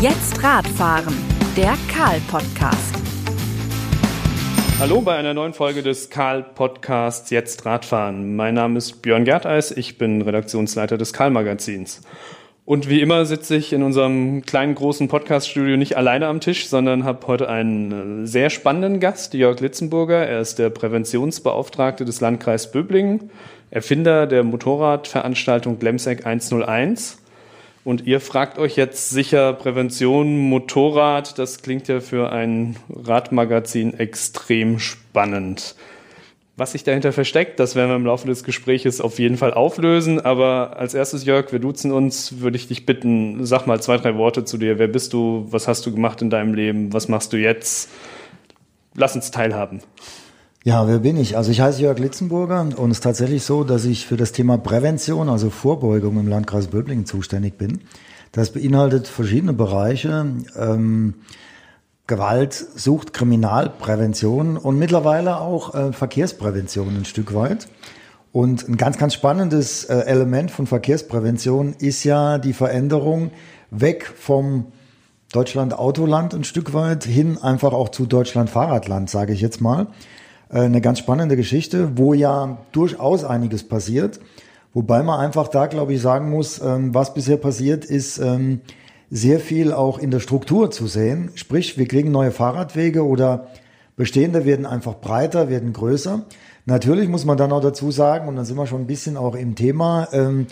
[0.00, 1.12] Jetzt Radfahren,
[1.56, 2.94] der Karl-Podcast.
[4.78, 8.36] Hallo bei einer neuen Folge des Karl-Podcasts Jetzt Radfahren.
[8.36, 12.02] Mein Name ist Björn Gerteis, ich bin Redaktionsleiter des Karl-Magazins.
[12.64, 17.02] Und wie immer sitze ich in unserem kleinen, großen Podcast-Studio nicht alleine am Tisch, sondern
[17.02, 20.24] habe heute einen äh, sehr spannenden Gast, Jörg Litzenburger.
[20.24, 23.32] Er ist der Präventionsbeauftragte des Landkreis Böblingen,
[23.72, 27.18] Erfinder der Motorradveranstaltung Glemsec 101
[27.88, 34.78] und ihr fragt euch jetzt sicher Prävention, Motorrad, das klingt ja für ein Radmagazin extrem
[34.78, 35.74] spannend.
[36.58, 40.20] Was sich dahinter versteckt, das werden wir im Laufe des Gespräches auf jeden Fall auflösen.
[40.20, 44.16] Aber als erstes, Jörg, wir duzen uns, würde ich dich bitten, sag mal zwei, drei
[44.16, 44.78] Worte zu dir.
[44.78, 45.46] Wer bist du?
[45.48, 46.92] Was hast du gemacht in deinem Leben?
[46.92, 47.88] Was machst du jetzt?
[48.96, 49.80] Lass uns teilhaben.
[50.64, 51.36] Ja, wer bin ich?
[51.36, 54.58] Also ich heiße Jörg Litzenburger und es ist tatsächlich so, dass ich für das Thema
[54.58, 57.82] Prävention, also Vorbeugung im Landkreis Böblingen zuständig bin.
[58.32, 60.26] Das beinhaltet verschiedene Bereiche.
[60.56, 61.14] Ähm,
[62.08, 67.68] Gewalt, Sucht, Kriminalprävention und mittlerweile auch äh, Verkehrsprävention ein Stück weit.
[68.32, 73.30] Und ein ganz, ganz spannendes äh, Element von Verkehrsprävention ist ja die Veränderung
[73.70, 74.66] weg vom
[75.32, 79.88] Deutschland Autoland ein Stück weit hin einfach auch zu Deutschland Fahrradland, sage ich jetzt mal.
[80.50, 84.20] Äh, eine ganz spannende Geschichte, wo ja durchaus einiges passiert.
[84.74, 88.60] Wobei man einfach da, glaube ich, sagen muss, ähm, was bisher passiert, ist ähm,
[89.10, 91.30] sehr viel auch in der Struktur zu sehen.
[91.34, 93.48] Sprich, wir kriegen neue Fahrradwege oder
[93.96, 96.22] bestehende werden einfach breiter, werden größer.
[96.66, 99.34] Natürlich muss man dann auch dazu sagen, und dann sind wir schon ein bisschen auch
[99.34, 100.46] im Thema, ähm,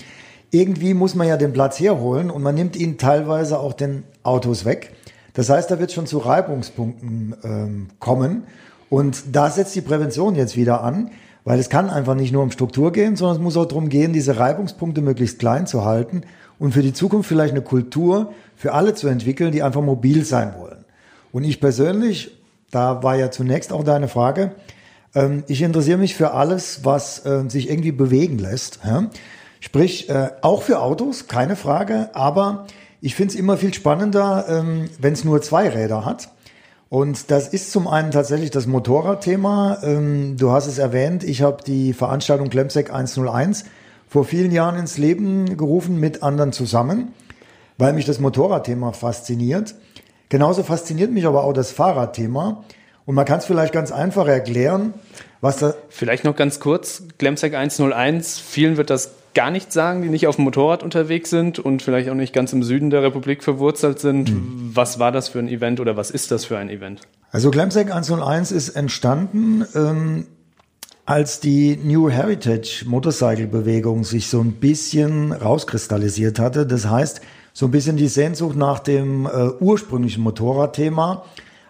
[0.50, 4.64] irgendwie muss man ja den Platz herholen und man nimmt ihnen teilweise auch den Autos
[4.64, 4.92] weg.
[5.34, 8.44] Das heißt, da wird schon zu Reibungspunkten kommen.
[8.88, 11.10] Und da setzt die Prävention jetzt wieder an,
[11.44, 14.12] weil es kann einfach nicht nur um Struktur gehen, sondern es muss auch darum gehen,
[14.12, 16.22] diese Reibungspunkte möglichst klein zu halten
[16.58, 20.54] und für die Zukunft vielleicht eine Kultur für alle zu entwickeln, die einfach mobil sein
[20.58, 20.84] wollen.
[21.32, 22.36] Und ich persönlich,
[22.70, 24.52] da war ja zunächst auch deine Frage,
[25.14, 28.80] ähm, ich interessiere mich für alles, was äh, sich irgendwie bewegen lässt.
[29.60, 32.66] Sprich, äh, auch für Autos, keine Frage, aber
[33.00, 36.28] ich finde es immer viel spannender, ähm, wenn es nur zwei Räder hat.
[36.88, 39.78] Und das ist zum einen tatsächlich das Motorradthema.
[39.82, 43.64] Ähm, du hast es erwähnt, ich habe die Veranstaltung Klemsec 101
[44.08, 47.12] vor vielen Jahren ins Leben gerufen mit anderen zusammen,
[47.76, 49.74] weil mich das Motorradthema fasziniert.
[50.28, 52.64] Genauso fasziniert mich aber auch das Fahrradthema.
[53.04, 54.94] Und man kann es vielleicht ganz einfach erklären,
[55.40, 55.74] was da.
[55.88, 60.36] Vielleicht noch ganz kurz, Glemsec 101, vielen wird das gar nichts sagen, die nicht auf
[60.36, 64.30] dem Motorrad unterwegs sind und vielleicht auch nicht ganz im Süden der Republik verwurzelt sind.
[64.30, 64.70] Mhm.
[64.72, 67.02] Was war das für ein Event oder was ist das für ein Event?
[67.30, 70.26] Also Glamsec 101 ist entstanden, ähm,
[71.04, 76.66] als die New Heritage Motorcycle-Bewegung sich so ein bisschen rauskristallisiert hatte.
[76.66, 77.20] Das heißt,
[77.52, 81.24] so ein bisschen die Sehnsucht nach dem äh, ursprünglichen Motorradthema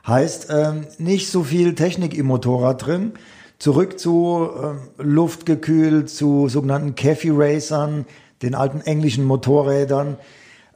[0.07, 3.15] heißt ähm, nicht so viel Technik im Motorrad drin,
[3.59, 4.51] Zurück zu
[4.99, 8.05] äh, luftgekühlt, zu sogenannten Cafe Racern,
[8.43, 10.17] den alten englischen Motorrädern.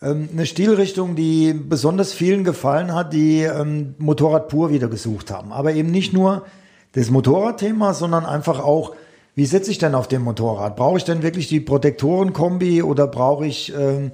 [0.03, 5.53] Ähm, eine Stilrichtung, die besonders vielen gefallen hat, die ähm, Motorrad pur wieder gesucht haben.
[5.53, 6.47] Aber eben nicht nur
[6.93, 8.95] das Motorradthema, sondern einfach auch,
[9.35, 10.77] wie setze ich denn auf dem Motorrad?
[10.77, 14.13] Brauche ich denn wirklich die Protektorenkombi oder brauche ich ähm,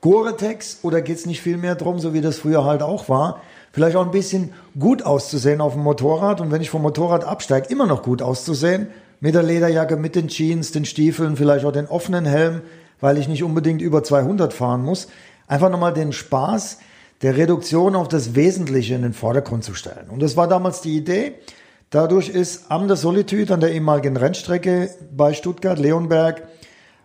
[0.00, 3.42] Gore-Tex oder geht es nicht viel mehr drum, so wie das früher halt auch war,
[3.72, 7.68] vielleicht auch ein bisschen gut auszusehen auf dem Motorrad und wenn ich vom Motorrad absteige,
[7.68, 8.88] immer noch gut auszusehen,
[9.20, 12.62] mit der Lederjacke, mit den Jeans, den Stiefeln, vielleicht auch den offenen Helm,
[13.00, 15.08] weil ich nicht unbedingt über 200 fahren muss.
[15.46, 16.78] Einfach nochmal den Spaß
[17.22, 20.08] der Reduktion auf das Wesentliche in den Vordergrund zu stellen.
[20.08, 21.34] Und das war damals die Idee.
[21.90, 26.42] Dadurch ist am der Solitude, an der ehemaligen Rennstrecke bei Stuttgart, Leonberg,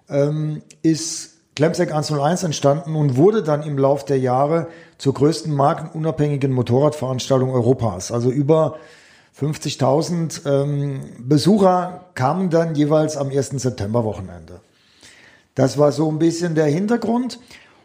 [0.10, 4.68] ähm, ist Klemsek 101 entstanden und wurde dann im Lauf der Jahre
[4.98, 8.12] zur größten markenunabhängigen Motorradveranstaltung Europas.
[8.12, 8.78] Also über
[9.40, 13.52] 50.000 ähm, Besucher kamen dann jeweils am 1.
[13.52, 14.60] September-Wochenende.
[15.56, 17.40] Das war so ein bisschen der Hintergrund.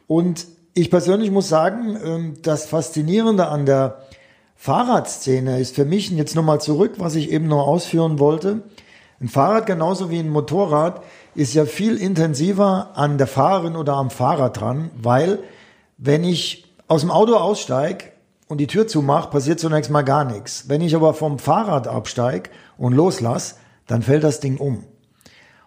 [0.09, 3.99] Und ich persönlich muss sagen, ähm, das Faszinierende an der
[4.57, 8.63] Fahrradszene ist für mich, jetzt nochmal zurück, was ich eben noch ausführen wollte,
[9.21, 11.03] ein Fahrrad genauso wie ein Motorrad
[11.41, 15.39] ist ja viel intensiver an der Fahrerin oder am Fahrer dran, weil
[15.97, 18.05] wenn ich aus dem Auto aussteige
[18.49, 20.69] und die Tür zumache, passiert zunächst mal gar nichts.
[20.69, 23.55] Wenn ich aber vom Fahrrad absteige und loslasse,
[23.87, 24.85] dann fällt das Ding um.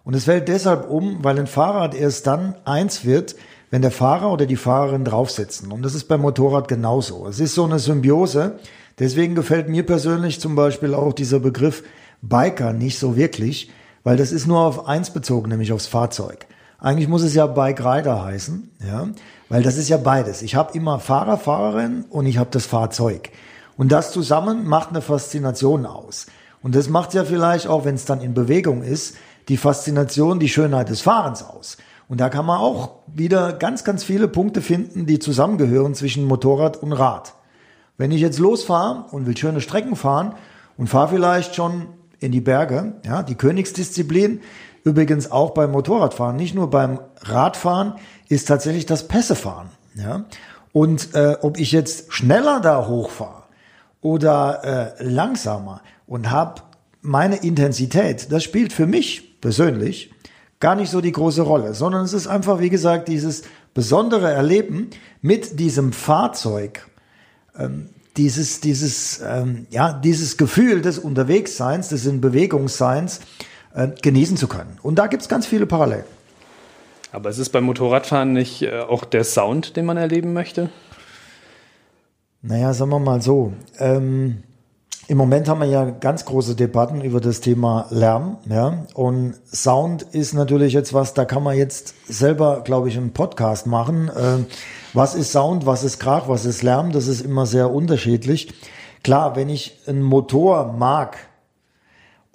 [0.03, 3.35] Und es fällt deshalb um, weil ein Fahrrad erst dann eins wird,
[3.71, 5.71] wenn der Fahrer oder die Fahrerin draufsitzen.
[5.71, 7.25] Und das ist beim Motorrad genauso.
[7.25, 8.59] Es ist so eine Symbiose.
[8.99, 11.83] Deswegen gefällt mir persönlich zum Beispiel auch dieser Begriff
[12.21, 13.71] Biker nicht so wirklich,
[14.03, 16.45] weil das ist nur auf eins bezogen, nämlich aufs Fahrzeug.
[16.79, 19.07] Eigentlich muss es ja Bike Rider heißen, ja,
[19.47, 20.41] weil das ist ja beides.
[20.41, 23.29] Ich habe immer Fahrer, Fahrerin und ich habe das Fahrzeug.
[23.77, 26.27] Und das zusammen macht eine Faszination aus.
[26.61, 29.15] Und das macht ja vielleicht auch, wenn es dann in Bewegung ist,
[29.49, 31.77] die Faszination, die Schönheit des Fahrens aus.
[32.07, 36.77] Und da kann man auch wieder ganz, ganz viele Punkte finden, die zusammengehören zwischen Motorrad
[36.77, 37.33] und Rad.
[37.97, 40.33] Wenn ich jetzt losfahre und will schöne Strecken fahren
[40.77, 41.87] und fahre vielleicht schon
[42.23, 44.41] in die Berge, ja, die Königsdisziplin,
[44.83, 47.95] übrigens auch beim Motorradfahren, nicht nur beim Radfahren,
[48.29, 49.69] ist tatsächlich das Pässefahren.
[49.95, 50.25] Ja.
[50.71, 53.43] Und äh, ob ich jetzt schneller da hochfahre
[54.01, 56.61] oder äh, langsamer und habe
[57.01, 60.11] meine Intensität, das spielt für mich persönlich
[60.59, 63.43] gar nicht so die große Rolle, sondern es ist einfach, wie gesagt, dieses
[63.73, 64.89] besondere Erleben
[65.21, 66.87] mit diesem Fahrzeug,
[67.57, 73.21] ähm, dieses, dieses, ähm, ja, dieses Gefühl des Unterwegsseins, des in Bewegungsseins
[73.73, 74.77] äh, genießen zu können.
[74.83, 76.05] Und da gibt es ganz viele Parallelen.
[77.11, 80.69] Aber es ist beim Motorradfahren nicht äh, auch der Sound, den man erleben möchte?
[82.41, 83.53] Naja, sagen wir mal so.
[83.79, 84.43] Ähm,
[85.07, 88.85] im Moment haben wir ja ganz große Debatten über das Thema Lärm, ja.
[88.93, 93.67] Und Sound ist natürlich jetzt was, da kann man jetzt selber, glaube ich, einen Podcast
[93.67, 94.09] machen.
[94.09, 94.45] Äh,
[94.93, 96.91] was ist Sound, was ist Krach, was ist Lärm?
[96.91, 98.53] Das ist immer sehr unterschiedlich.
[99.03, 101.17] Klar, wenn ich einen Motor mag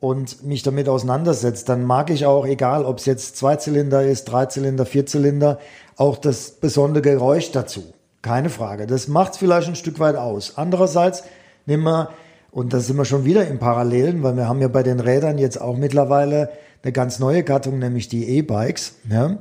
[0.00, 4.84] und mich damit auseinandersetze, dann mag ich auch, egal ob es jetzt Zweizylinder ist, Dreizylinder,
[4.84, 5.58] Vierzylinder,
[5.96, 7.94] auch das besondere Geräusch dazu.
[8.20, 8.86] Keine Frage.
[8.86, 10.54] Das macht es vielleicht ein Stück weit aus.
[10.56, 11.24] Andererseits
[11.64, 12.10] nehmen wir
[12.50, 15.38] und da sind wir schon wieder im Parallelen, weil wir haben ja bei den Rädern
[15.38, 16.50] jetzt auch mittlerweile
[16.82, 18.94] eine ganz neue Gattung, nämlich die E-Bikes.
[19.10, 19.38] Ja.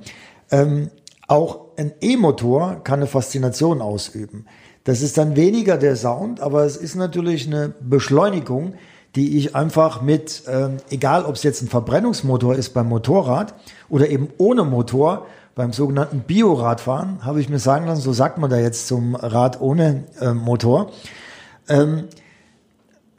[0.51, 0.89] Ähm,
[1.27, 4.45] auch ein E-Motor kann eine Faszination ausüben.
[4.83, 8.75] Das ist dann weniger der Sound, aber es ist natürlich eine Beschleunigung,
[9.15, 13.53] die ich einfach mit, ähm, egal ob es jetzt ein Verbrennungsmotor ist beim Motorrad
[13.89, 15.25] oder eben ohne Motor,
[15.56, 19.60] beim sogenannten Bioradfahren, habe ich mir sagen lassen, so sagt man da jetzt zum Rad
[19.60, 20.92] ohne äh, Motor.
[21.68, 22.06] Ähm,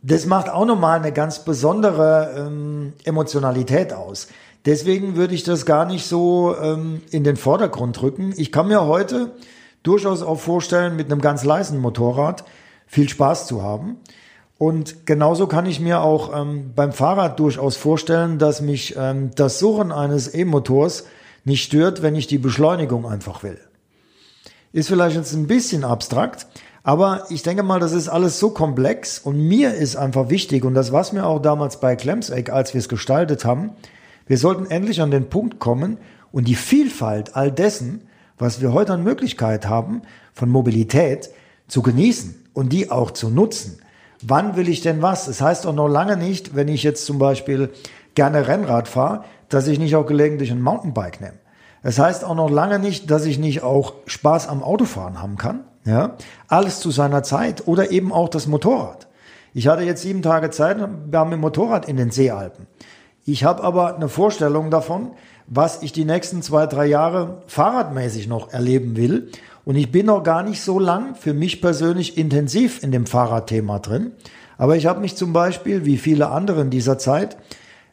[0.08, 4.28] das macht auch nochmal eine ganz besondere ähm, Emotionalität aus.
[4.64, 8.32] Deswegen würde ich das gar nicht so ähm, in den Vordergrund rücken.
[8.36, 9.32] Ich kann mir heute
[9.82, 12.44] durchaus auch vorstellen, mit einem ganz leisen Motorrad
[12.86, 13.96] viel Spaß zu haben.
[14.56, 19.58] Und genauso kann ich mir auch ähm, beim Fahrrad durchaus vorstellen, dass mich ähm, das
[19.58, 21.04] Suchen eines E-Motors
[21.44, 23.58] nicht stört, wenn ich die Beschleunigung einfach will.
[24.72, 26.46] Ist vielleicht jetzt ein bisschen abstrakt,
[26.88, 30.72] aber ich denke mal, das ist alles so komplex und mir ist einfach wichtig und
[30.72, 33.72] das war es mir auch damals bei Clemseck, als wir es gestaltet haben.
[34.26, 35.98] Wir sollten endlich an den Punkt kommen
[36.32, 38.08] und die Vielfalt all dessen,
[38.38, 40.00] was wir heute an Möglichkeit haben,
[40.32, 41.28] von Mobilität
[41.66, 43.82] zu genießen und die auch zu nutzen.
[44.22, 45.28] Wann will ich denn was?
[45.28, 47.68] Es das heißt auch noch lange nicht, wenn ich jetzt zum Beispiel
[48.14, 51.34] gerne Rennrad fahre, dass ich nicht auch gelegentlich ein Mountainbike nehme.
[51.82, 55.36] Es das heißt auch noch lange nicht, dass ich nicht auch Spaß am Autofahren haben
[55.36, 55.64] kann.
[55.88, 56.16] Ja,
[56.48, 59.08] alles zu seiner Zeit oder eben auch das Motorrad.
[59.54, 62.66] Ich hatte jetzt sieben Tage Zeit, wir haben dem Motorrad in den Seealpen.
[63.24, 65.12] Ich habe aber eine Vorstellung davon,
[65.46, 69.30] was ich die nächsten zwei, drei Jahre fahrradmäßig noch erleben will.
[69.64, 73.78] Und ich bin noch gar nicht so lang für mich persönlich intensiv in dem Fahrradthema
[73.78, 74.12] drin.
[74.58, 77.38] Aber ich habe mich zum Beispiel, wie viele andere in dieser Zeit,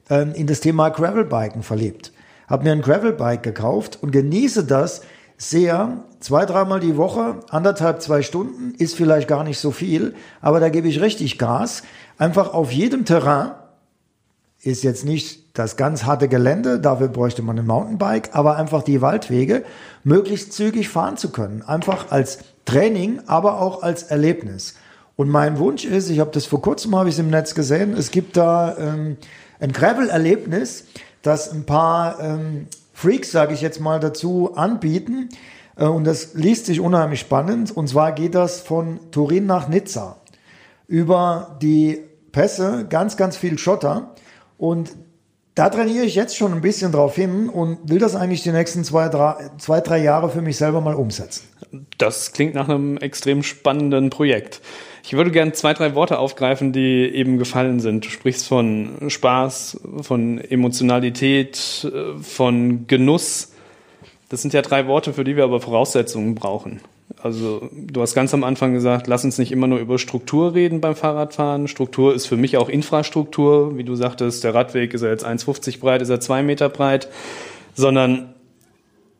[0.10, 2.12] ähm, in das Thema Gravelbiken verliebt.
[2.48, 5.01] Habe mir ein Gravelbike gekauft und genieße das,
[5.38, 10.60] sehr, zwei, dreimal die Woche, anderthalb, zwei Stunden, ist vielleicht gar nicht so viel, aber
[10.60, 11.84] da gebe ich richtig Gas.
[12.18, 13.51] Einfach auf jedem Terrain
[14.62, 19.01] ist jetzt nicht das ganz harte Gelände, dafür bräuchte man ein Mountainbike, aber einfach die
[19.01, 19.63] Waldwege
[20.04, 21.62] möglichst zügig fahren zu können.
[21.62, 24.75] Einfach als Training, aber auch als Erlebnis.
[25.15, 27.94] Und mein Wunsch ist, ich habe das vor kurzem, habe ich es im Netz gesehen,
[27.94, 29.18] es gibt da ähm,
[29.60, 30.86] ein Gravel-Erlebnis,
[31.22, 35.28] das ein paar ähm, Freaks, sage ich jetzt mal dazu, anbieten.
[35.75, 37.75] Äh, und das liest sich unheimlich spannend.
[37.75, 40.16] Und zwar geht das von Turin nach Nizza
[40.88, 42.00] über die
[42.32, 44.16] Pässe, ganz, ganz viel Schotter.
[44.58, 44.96] Und
[45.56, 48.86] da trainiere ich jetzt schon ein bisschen drauf hin und will das eigentlich die nächsten
[48.86, 51.44] zwei drei, zwei, drei Jahre für mich selber mal umsetzen.
[51.98, 54.62] Das klingt nach einem extrem spannenden Projekt.
[55.07, 58.05] Ich würde gerne zwei, drei Worte aufgreifen, die eben gefallen sind.
[58.05, 61.91] Du sprichst von Spaß, von Emotionalität,
[62.24, 63.51] von Genuss.
[64.29, 66.81] Das sind ja drei Worte, für die wir aber Voraussetzungen brauchen.
[67.21, 70.81] Also du hast ganz am Anfang gesagt, lass uns nicht immer nur über Struktur reden
[70.81, 71.67] beim Fahrradfahren.
[71.67, 73.77] Struktur ist für mich auch Infrastruktur.
[73.77, 77.09] Wie du sagtest, der Radweg ist ja jetzt 1,50 breit, ist er zwei Meter breit.
[77.75, 78.33] Sondern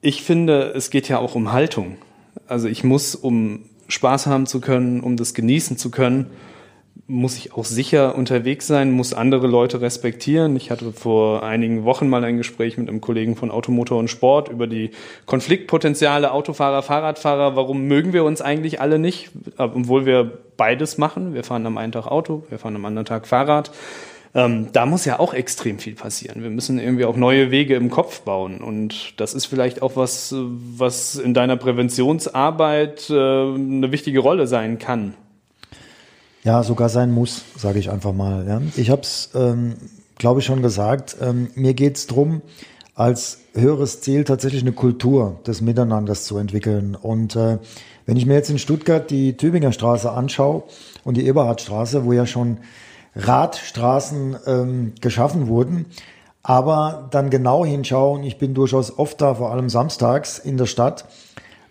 [0.02, 1.98] ich finde, es geht ja auch um Haltung.
[2.48, 6.28] Also ich muss, um Spaß haben zu können, um das genießen zu können,
[7.08, 10.56] muss ich auch sicher unterwegs sein, muss andere Leute respektieren.
[10.56, 14.50] Ich hatte vor einigen Wochen mal ein Gespräch mit einem Kollegen von Automotor und Sport
[14.50, 14.92] über die
[15.26, 17.56] Konfliktpotenziale Autofahrer, Fahrradfahrer.
[17.56, 21.36] Warum mögen wir uns eigentlich alle nicht, obwohl wir beides machen?
[21.36, 23.72] Wir fahren am einen Tag Auto, wir fahren am anderen Tag Fahrrad.
[24.36, 26.44] Ähm, da muss ja auch extrem viel passieren.
[26.44, 28.60] Wir müssen irgendwie auch neue Wege im Kopf bauen.
[28.60, 34.78] Und das ist vielleicht auch was, was in deiner Präventionsarbeit äh, eine wichtige Rolle sein
[34.78, 35.14] kann.
[36.44, 38.46] Ja, sogar sein muss, sage ich einfach mal.
[38.46, 38.62] Ja.
[38.76, 39.76] Ich habe es, ähm,
[40.18, 41.16] glaube ich, schon gesagt.
[41.22, 42.42] Ähm, mir geht es darum,
[42.94, 46.96] als höheres Ziel tatsächlich eine Kultur des Miteinanders zu entwickeln.
[46.96, 47.60] Und äh,
[48.06, 50.64] wenn ich mir jetzt in Stuttgart die Tübinger Straße anschaue
[51.06, 52.58] und die Eberhardstraße, wo ja schon
[53.16, 55.86] Radstraßen ähm, geschaffen wurden,
[56.44, 60.66] aber dann genau hinschaue, und ich bin durchaus oft da, vor allem samstags in der
[60.66, 61.06] Stadt,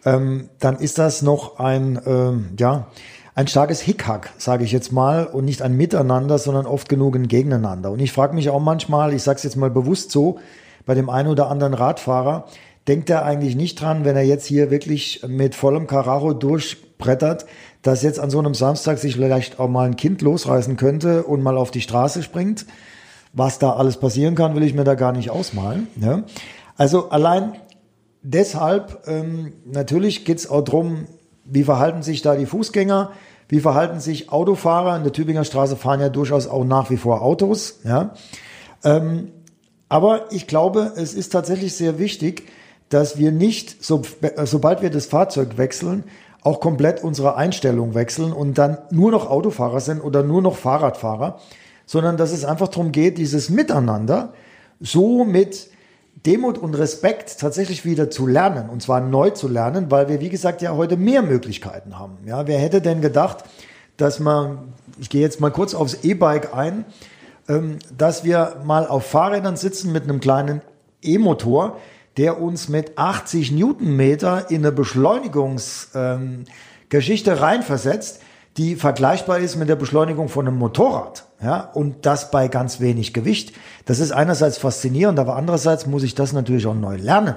[0.05, 2.89] ähm, dann ist das noch ein, ähm, ja,
[3.35, 7.29] ein starkes Hickhack, sage ich jetzt mal, und nicht ein Miteinander, sondern oft genug ein
[7.29, 7.91] Gegeneinander.
[7.91, 10.39] Und ich frage mich auch manchmal, ich sage es jetzt mal bewusst so,
[10.87, 12.47] bei dem einen oder anderen Radfahrer,
[12.87, 17.47] denkt er eigentlich nicht dran, wenn er jetzt hier wirklich mit vollem Karacho durchbrettert,
[17.85, 21.43] dass jetzt an so einem Samstag sich vielleicht auch mal ein Kind losreißen könnte und
[21.43, 22.67] mal auf die Straße springt.
[23.35, 25.89] Was da alles passieren kann, will ich mir da gar nicht ausmalen.
[26.01, 26.23] Ja?
[26.77, 27.53] Also allein
[28.23, 31.07] deshalb, ähm, natürlich geht's auch drum,
[31.45, 33.13] wie verhalten sich da die Fußgänger?
[33.49, 34.97] Wie verhalten sich Autofahrer?
[34.97, 37.81] In der Tübinger Straße fahren ja durchaus auch nach wie vor Autos.
[37.85, 38.15] Ja?
[38.83, 39.31] Ähm,
[39.91, 42.45] aber ich glaube, es ist tatsächlich sehr wichtig,
[42.89, 44.03] dass wir nicht, so,
[44.45, 46.05] sobald wir das Fahrzeug wechseln,
[46.45, 51.41] auch komplett unsere Einstellung wechseln und dann nur noch Autofahrer sind oder nur noch Fahrradfahrer,
[51.87, 54.33] sondern dass es einfach darum geht, dieses Miteinander
[54.79, 55.71] so mit
[56.27, 60.29] Demut und Respekt tatsächlich wieder zu lernen und zwar neu zu lernen, weil wir, wie
[60.29, 62.19] gesagt, ja heute mehr Möglichkeiten haben.
[62.27, 63.45] Ja, wer hätte denn gedacht,
[63.97, 66.85] dass man, ich gehe jetzt mal kurz aufs E-Bike ein,
[67.49, 70.61] ähm, dass wir mal auf Fahrrädern sitzen mit einem kleinen
[71.03, 71.79] E-Motor,
[72.17, 78.21] der uns mit 80 Newtonmeter in eine Beschleunigungsgeschichte ähm, reinversetzt,
[78.57, 81.25] die vergleichbar ist mit der Beschleunigung von einem Motorrad.
[81.43, 83.53] Ja, und das bei ganz wenig Gewicht.
[83.85, 87.35] Das ist einerseits faszinierend, aber andererseits muss ich das natürlich auch neu lernen.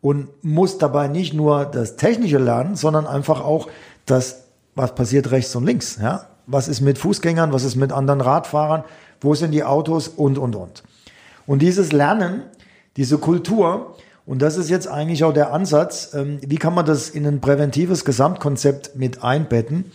[0.00, 3.68] Und muss dabei nicht nur das Technische lernen, sondern einfach auch
[4.06, 4.44] das,
[4.76, 5.98] was passiert rechts und links.
[6.00, 6.28] Ja?
[6.46, 8.84] Was ist mit Fußgängern, was ist mit anderen Radfahrern,
[9.20, 10.84] wo sind die Autos und, und, und.
[11.46, 12.44] Und dieses Lernen,
[12.98, 13.94] diese Kultur,
[14.26, 17.40] und das ist jetzt eigentlich auch der Ansatz, ähm, wie kann man das in ein
[17.40, 19.86] präventives Gesamtkonzept mit einbetten,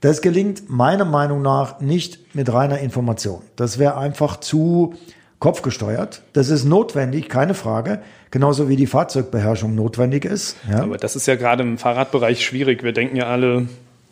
[0.00, 3.42] das gelingt meiner Meinung nach nicht mit reiner Information.
[3.56, 4.94] Das wäre einfach zu
[5.40, 6.22] kopfgesteuert.
[6.32, 8.00] Das ist notwendig, keine Frage.
[8.30, 10.56] Genauso wie die Fahrzeugbeherrschung notwendig ist.
[10.70, 10.82] Ja.
[10.82, 12.82] Aber das ist ja gerade im Fahrradbereich schwierig.
[12.82, 13.68] Wir denken ja alle,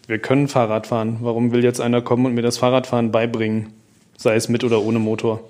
[0.07, 1.19] wir können Fahrrad fahren.
[1.21, 3.73] Warum will jetzt einer kommen und mir das Fahrradfahren beibringen?
[4.17, 5.41] Sei es mit oder ohne Motor.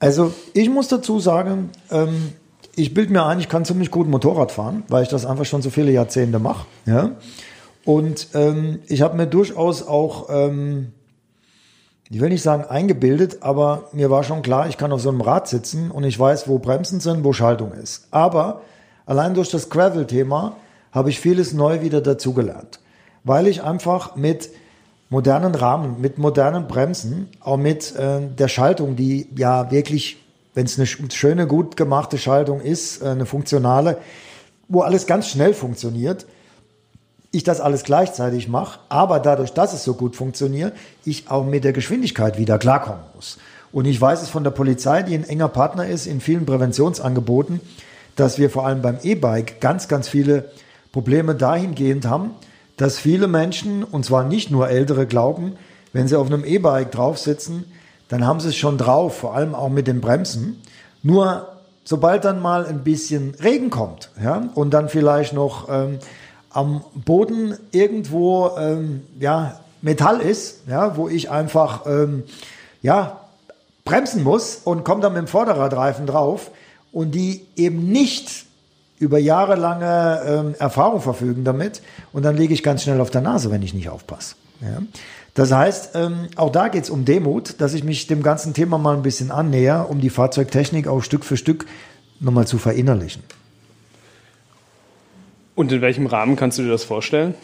[0.00, 2.32] Also ich muss dazu sagen, ähm,
[2.74, 5.60] ich bilde mir ein, ich kann ziemlich gut Motorrad fahren, weil ich das einfach schon
[5.60, 6.66] so viele Jahrzehnte mache.
[6.86, 7.12] Ja?
[7.84, 10.92] Und ähm, ich habe mir durchaus auch, ähm,
[12.08, 15.20] ich will nicht sagen eingebildet, aber mir war schon klar, ich kann auf so einem
[15.20, 18.08] Rad sitzen und ich weiß, wo Bremsen sind, wo Schaltung ist.
[18.10, 18.62] Aber
[19.04, 20.56] allein durch das Gravel-Thema
[20.92, 22.80] habe ich vieles neu wieder dazugelernt,
[23.22, 24.48] weil ich einfach mit
[25.10, 30.16] modernen Rahmen, mit modernen Bremsen, auch mit äh, der Schaltung, die ja wirklich,
[30.54, 33.98] wenn es eine schöne, gut gemachte Schaltung ist, äh, eine funktionale,
[34.68, 36.26] wo alles ganz schnell funktioniert,
[37.32, 40.74] ich das alles gleichzeitig mache, aber dadurch, dass es so gut funktioniert,
[41.04, 43.38] ich auch mit der Geschwindigkeit wieder klarkommen muss.
[43.72, 47.60] Und ich weiß es von der Polizei, die ein enger Partner ist in vielen Präventionsangeboten,
[48.16, 50.50] dass wir vor allem beim E-Bike ganz, ganz viele
[50.92, 52.32] Probleme dahingehend haben,
[52.80, 55.56] dass viele Menschen, und zwar nicht nur Ältere, glauben,
[55.92, 57.70] wenn sie auf einem E-Bike drauf sitzen,
[58.08, 60.62] dann haben sie es schon drauf, vor allem auch mit den Bremsen.
[61.02, 61.46] Nur
[61.84, 65.98] sobald dann mal ein bisschen Regen kommt, ja, und dann vielleicht noch ähm,
[66.48, 72.22] am Boden irgendwo ähm, ja, Metall ist, ja, wo ich einfach ähm,
[72.80, 73.20] ja,
[73.84, 76.50] bremsen muss und komme dann mit dem Vorderradreifen drauf
[76.92, 78.46] und die eben nicht
[79.00, 83.50] über jahrelange ähm, Erfahrung verfügen damit und dann liege ich ganz schnell auf der Nase,
[83.50, 84.36] wenn ich nicht aufpasse.
[84.60, 84.82] Ja.
[85.34, 88.76] Das heißt, ähm, auch da geht es um Demut, dass ich mich dem ganzen Thema
[88.78, 91.66] mal ein bisschen annäher, um die Fahrzeugtechnik auch Stück für Stück
[92.20, 93.22] nochmal zu verinnerlichen.
[95.54, 97.34] Und in welchem Rahmen kannst du dir das vorstellen?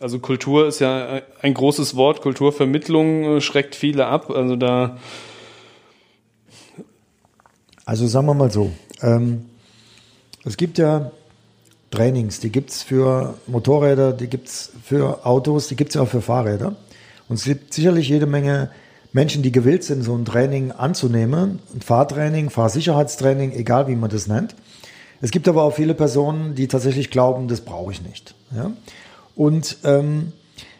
[0.00, 4.30] Also Kultur ist ja ein großes Wort, Kulturvermittlung äh, schreckt viele ab.
[4.30, 4.98] Also da.
[7.84, 9.44] Also sagen wir mal so, ähm,
[10.48, 11.10] es gibt ja
[11.90, 16.02] Trainings, die gibt es für Motorräder, die gibt es für Autos, die gibt es ja
[16.02, 16.74] auch für Fahrräder.
[17.28, 18.70] Und es gibt sicherlich jede Menge
[19.12, 24.26] Menschen, die gewillt sind, so ein Training anzunehmen, ein Fahrtraining, Fahrsicherheitstraining, egal wie man das
[24.26, 24.54] nennt.
[25.20, 28.34] Es gibt aber auch viele Personen, die tatsächlich glauben, das brauche ich nicht.
[28.54, 28.72] Ja?
[29.34, 30.32] Und ähm,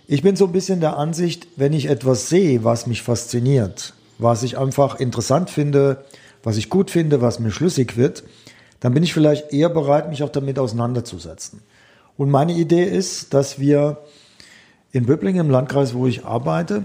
[0.06, 4.42] ich bin so ein bisschen der Ansicht, wenn ich etwas sehe, was mich fasziniert, was
[4.42, 6.04] ich einfach interessant finde,
[6.42, 8.24] was ich gut finde, was mir schlüssig wird,
[8.80, 11.62] dann bin ich vielleicht eher bereit, mich auch damit auseinanderzusetzen.
[12.16, 13.98] Und meine Idee ist, dass wir
[14.92, 16.84] in Böblingen, im Landkreis, wo ich arbeite,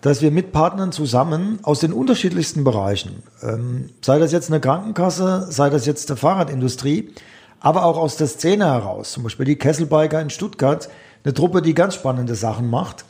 [0.00, 5.46] dass wir mit Partnern zusammen aus den unterschiedlichsten Bereichen, ähm, sei das jetzt eine Krankenkasse,
[5.48, 7.12] sei das jetzt der Fahrradindustrie,
[7.60, 10.88] aber auch aus der Szene heraus, zum Beispiel die Kesselbiker in Stuttgart,
[11.22, 13.04] eine Truppe, die ganz spannende Sachen macht,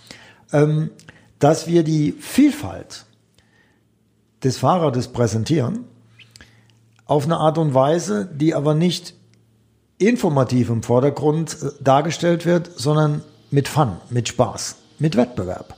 [0.53, 0.91] ähm,
[1.39, 3.07] dass wir die Vielfalt
[4.45, 5.87] des Fahrrades präsentieren,
[7.07, 9.15] auf eine Art und Weise, die aber nicht
[9.99, 15.77] informativ im Vordergrund äh, dargestellt wird, sondern mit Fun, mit Spaß, mit Wettbewerb.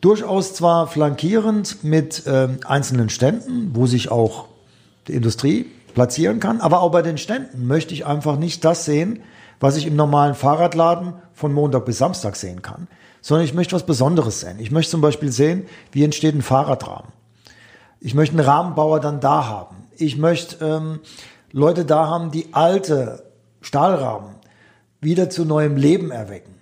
[0.00, 4.46] Durchaus zwar flankierend mit äh, einzelnen Ständen, wo sich auch
[5.08, 9.22] die Industrie platzieren kann, aber auch bei den Ständen möchte ich einfach nicht das sehen,
[9.58, 12.88] was ich im normalen Fahrradladen von Montag bis Samstag sehen kann,
[13.20, 14.58] sondern ich möchte was Besonderes sehen.
[14.58, 17.12] Ich möchte zum Beispiel sehen, wie entsteht ein Fahrradrahmen.
[18.00, 19.76] Ich möchte einen Rahmenbauer dann da haben.
[20.00, 21.00] Ich möchte ähm,
[21.52, 23.24] Leute da haben, die alte
[23.60, 24.36] Stahlrahmen
[25.00, 26.54] wieder zu neuem Leben erwecken.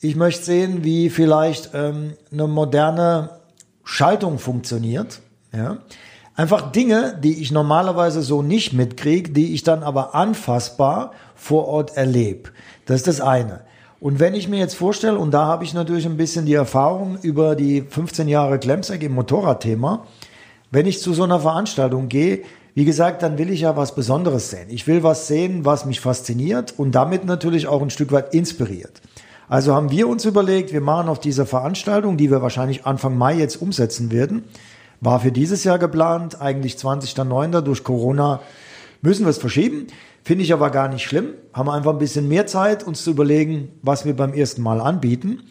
[0.00, 3.40] Ich möchte sehen, wie vielleicht ähm, eine moderne
[3.84, 5.20] Schaltung funktioniert.
[5.52, 5.78] Ja?
[6.34, 11.96] Einfach Dinge, die ich normalerweise so nicht mitkriege, die ich dann aber anfassbar vor Ort
[11.96, 12.50] erlebe.
[12.86, 13.60] Das ist das eine.
[14.00, 17.18] Und wenn ich mir jetzt vorstelle, und da habe ich natürlich ein bisschen die Erfahrung
[17.20, 20.06] über die 15 Jahre Klemsek im Motorradthema,
[20.70, 22.44] wenn ich zu so einer Veranstaltung gehe,
[22.74, 24.66] wie gesagt, dann will ich ja was Besonderes sehen.
[24.68, 29.00] Ich will was sehen, was mich fasziniert und damit natürlich auch ein Stück weit inspiriert.
[29.48, 33.34] Also haben wir uns überlegt, wir machen auf dieser Veranstaltung, die wir wahrscheinlich Anfang Mai
[33.34, 34.44] jetzt umsetzen werden,
[35.00, 37.62] war für dieses Jahr geplant, eigentlich 20.09.
[37.62, 38.40] durch Corona
[39.00, 39.86] müssen wir es verschieben.
[40.24, 41.34] Finde ich aber gar nicht schlimm.
[41.54, 44.80] Haben wir einfach ein bisschen mehr Zeit, uns zu überlegen, was wir beim ersten Mal
[44.80, 45.44] anbieten.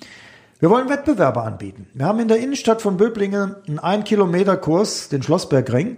[0.60, 1.88] Wir wollen Wettbewerbe anbieten.
[1.94, 5.98] Wir haben in der Innenstadt von Böblingen einen 1 Kilometer Kurs, den Schlossbergring.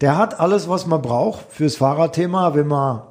[0.00, 3.02] Der hat alles, was man braucht fürs Fahrradthema, wenn man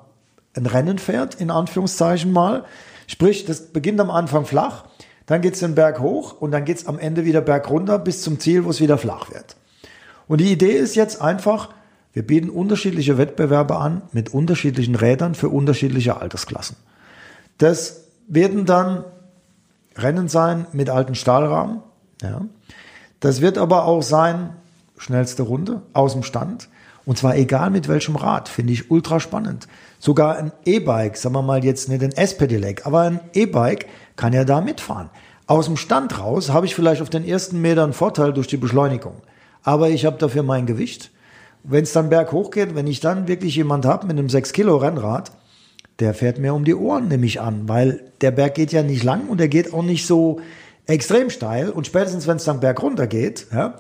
[0.56, 2.66] ein Rennen fährt, in Anführungszeichen mal.
[3.08, 4.86] Sprich, das beginnt am Anfang flach,
[5.26, 7.98] dann geht es den Berg hoch und dann geht es am Ende wieder berg runter
[8.00, 9.56] bis zum Ziel, wo es wieder flach wird.
[10.28, 11.70] Und die Idee ist jetzt einfach,
[12.12, 16.76] wir bieten unterschiedliche Wettbewerbe an mit unterschiedlichen Rädern für unterschiedliche Altersklassen.
[17.58, 19.04] Das werden dann
[19.96, 21.82] Rennen sein mit alten Stahlrahmen.
[22.22, 22.42] Ja.
[23.20, 24.52] Das wird aber auch sein,
[24.98, 26.70] schnellste Runde aus dem Stand.
[27.06, 29.68] Und zwar egal mit welchem Rad, finde ich ultra spannend.
[30.00, 34.46] Sogar ein E-Bike, sagen wir mal jetzt nicht ein S-Pedelec, aber ein E-Bike kann ja
[34.46, 35.10] da mitfahren.
[35.46, 39.16] Aus dem Stand raus habe ich vielleicht auf den ersten Metern Vorteil durch die Beschleunigung.
[39.64, 41.12] Aber ich habe dafür mein Gewicht.
[41.64, 44.78] Wenn es dann berghoch geht, wenn ich dann wirklich jemand habe mit einem 6 Kilo
[44.78, 45.32] Rennrad,
[46.00, 49.04] der fährt mir um die Ohren, nehme ich an, weil der Berg geht ja nicht
[49.04, 50.40] lang und der geht auch nicht so
[50.86, 53.76] extrem steil und spätestens wenn es dann bergunter geht, ja,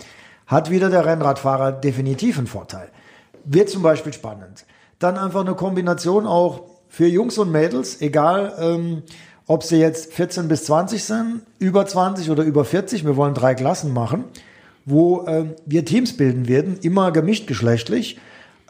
[0.47, 2.89] hat wieder der Rennradfahrer definitiv einen Vorteil.
[3.45, 4.65] Wird zum Beispiel spannend.
[4.99, 9.03] Dann einfach eine Kombination auch für Jungs und Mädels, egal ähm,
[9.47, 13.05] ob sie jetzt 14 bis 20 sind, über 20 oder über 40.
[13.05, 14.25] Wir wollen drei Klassen machen,
[14.85, 18.19] wo ähm, wir Teams bilden werden, immer gemischt geschlechtlich.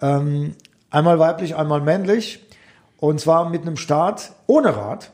[0.02, 0.56] Ähm,
[0.90, 2.46] einmal weiblich, einmal männlich.
[2.98, 5.12] Und zwar mit einem Start ohne Rad.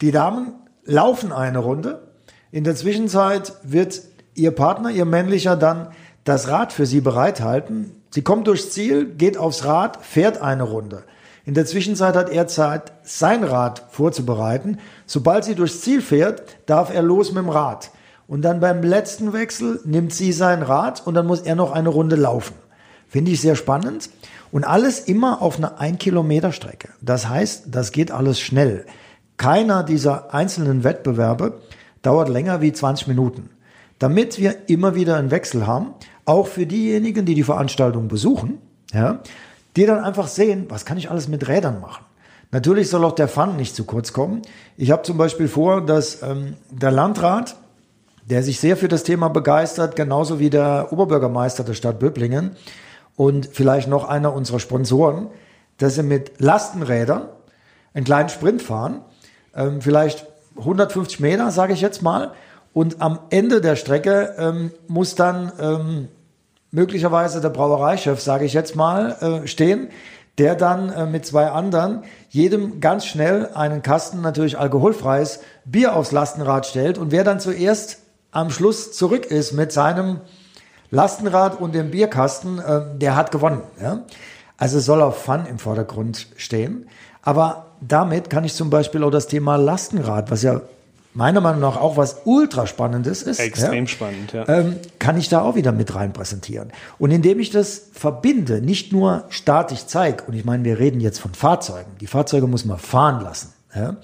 [0.00, 2.08] Die Damen laufen eine Runde.
[2.52, 4.02] In der Zwischenzeit wird
[4.34, 5.88] ihr Partner, ihr männlicher, dann
[6.30, 7.92] das Rad für sie bereithalten.
[8.10, 11.02] Sie kommt durchs Ziel, geht aufs Rad, fährt eine Runde.
[11.44, 14.78] In der Zwischenzeit hat er Zeit, sein Rad vorzubereiten.
[15.06, 17.90] Sobald sie durchs Ziel fährt, darf er los mit dem Rad.
[18.28, 21.88] Und dann beim letzten Wechsel nimmt sie sein Rad und dann muss er noch eine
[21.88, 22.54] Runde laufen.
[23.08, 24.08] Finde ich sehr spannend.
[24.52, 26.90] Und alles immer auf einer 1 Kilometer Strecke.
[27.00, 28.86] Das heißt, das geht alles schnell.
[29.36, 31.60] Keiner dieser einzelnen Wettbewerbe
[32.02, 33.50] dauert länger wie 20 Minuten.
[33.98, 35.94] Damit wir immer wieder einen Wechsel haben,
[36.30, 38.58] auch für diejenigen, die die Veranstaltung besuchen,
[38.92, 39.18] ja,
[39.74, 42.04] die dann einfach sehen, was kann ich alles mit Rädern machen.
[42.52, 44.42] Natürlich soll auch der Fun nicht zu kurz kommen.
[44.76, 47.56] Ich habe zum Beispiel vor, dass ähm, der Landrat,
[48.28, 52.52] der sich sehr für das Thema begeistert, genauso wie der Oberbürgermeister der Stadt Böblingen
[53.16, 55.26] und vielleicht noch einer unserer Sponsoren,
[55.78, 57.22] dass sie mit Lastenrädern
[57.92, 59.00] einen kleinen Sprint fahren,
[59.54, 62.32] ähm, vielleicht 150 Meter, sage ich jetzt mal,
[62.72, 66.08] und am Ende der Strecke ähm, muss dann ähm,
[66.70, 69.88] möglicherweise der Brauereichef, sage ich jetzt mal, äh, stehen,
[70.38, 76.12] der dann äh, mit zwei anderen jedem ganz schnell einen Kasten natürlich alkoholfreies Bier aufs
[76.12, 77.98] Lastenrad stellt und wer dann zuerst
[78.30, 80.20] am Schluss zurück ist mit seinem
[80.90, 83.62] Lastenrad und dem Bierkasten, äh, der hat gewonnen.
[83.80, 84.04] Ja?
[84.56, 86.88] Also soll auch Fun im Vordergrund stehen.
[87.22, 90.60] Aber damit kann ich zum Beispiel auch das Thema Lastenrad, was ja
[91.20, 93.40] meiner Meinung nach auch was ultra spannendes ist.
[93.40, 94.48] Extrem ja, spannend, ja.
[94.48, 96.72] Ähm, kann ich da auch wieder mit rein präsentieren.
[96.98, 101.20] Und indem ich das verbinde, nicht nur statisch zeige, und ich meine, wir reden jetzt
[101.20, 103.96] von Fahrzeugen, die Fahrzeuge muss man fahren lassen, ja,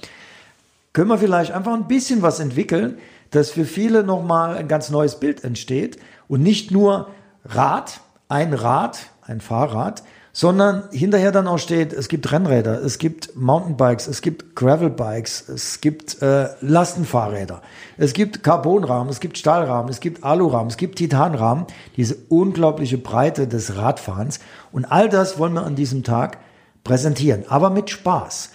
[0.92, 2.98] können wir vielleicht einfach ein bisschen was entwickeln,
[3.30, 5.98] dass für viele nochmal ein ganz neues Bild entsteht
[6.28, 7.08] und nicht nur
[7.46, 10.02] Rad, ein Rad, ein Fahrrad,
[10.36, 15.80] sondern hinterher dann auch steht, es gibt Rennräder, es gibt Mountainbikes, es gibt Gravelbikes, es
[15.80, 17.62] gibt äh, Lastenfahrräder,
[17.96, 21.64] es gibt Carbonrahmen, es gibt Stahlrahmen, es gibt Alurahmen, es gibt Titanrahmen,
[21.96, 24.38] diese unglaubliche Breite des Radfahrens
[24.72, 26.36] und all das wollen wir an diesem Tag
[26.84, 28.50] präsentieren, aber mit Spaß.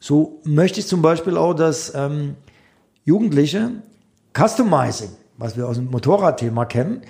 [0.00, 2.34] So möchte ich zum Beispiel auch, dass ähm,
[3.04, 3.70] Jugendliche
[4.36, 7.02] Customizing, was wir aus dem Motorradthema kennen,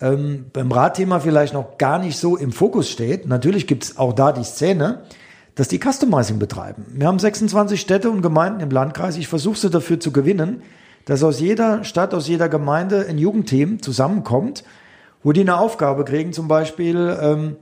[0.00, 3.26] ähm, beim Radthema vielleicht noch gar nicht so im Fokus steht.
[3.26, 5.02] Natürlich gibt es auch da die Szene,
[5.54, 6.86] dass die Customizing betreiben.
[6.94, 9.16] Wir haben 26 Städte und Gemeinden im Landkreis.
[9.16, 10.62] Ich versuche sie dafür zu gewinnen,
[11.04, 14.62] dass aus jeder Stadt, aus jeder Gemeinde ein Jugendteam zusammenkommt,
[15.22, 17.56] wo die eine Aufgabe kriegen, zum Beispiel, ähm,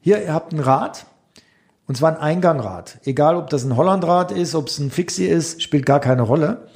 [0.00, 1.06] hier, ihr habt ein Rad,
[1.88, 2.98] und zwar ein Eingangrad.
[3.04, 6.68] Egal, ob das ein Hollandrad ist, ob es ein Fixie ist, spielt gar keine Rolle.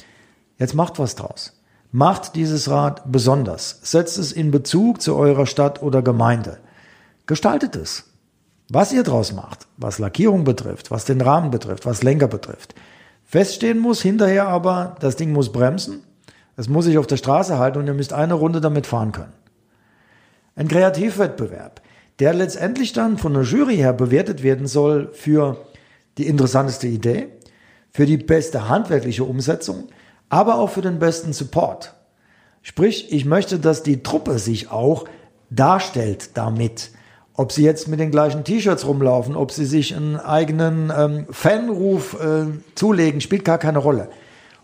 [0.58, 1.59] Jetzt macht was draus.
[1.92, 3.80] Macht dieses Rad besonders.
[3.82, 6.58] Setzt es in Bezug zu eurer Stadt oder Gemeinde.
[7.26, 8.04] Gestaltet es.
[8.68, 12.76] Was ihr draus macht, was Lackierung betrifft, was den Rahmen betrifft, was Lenker betrifft.
[13.24, 16.04] Feststehen muss hinterher aber, das Ding muss bremsen,
[16.56, 19.32] es muss sich auf der Straße halten und ihr müsst eine Runde damit fahren können.
[20.54, 21.80] Ein Kreativwettbewerb,
[22.20, 25.64] der letztendlich dann von der Jury her bewertet werden soll für
[26.18, 27.28] die interessanteste Idee,
[27.90, 29.88] für die beste handwerkliche Umsetzung,
[30.30, 31.94] aber auch für den besten Support.
[32.62, 35.04] Sprich, ich möchte, dass die Truppe sich auch
[35.50, 36.90] darstellt damit.
[37.34, 42.18] Ob sie jetzt mit den gleichen T-Shirts rumlaufen, ob sie sich einen eigenen ähm, Fanruf
[42.20, 44.08] äh, zulegen, spielt gar keine Rolle.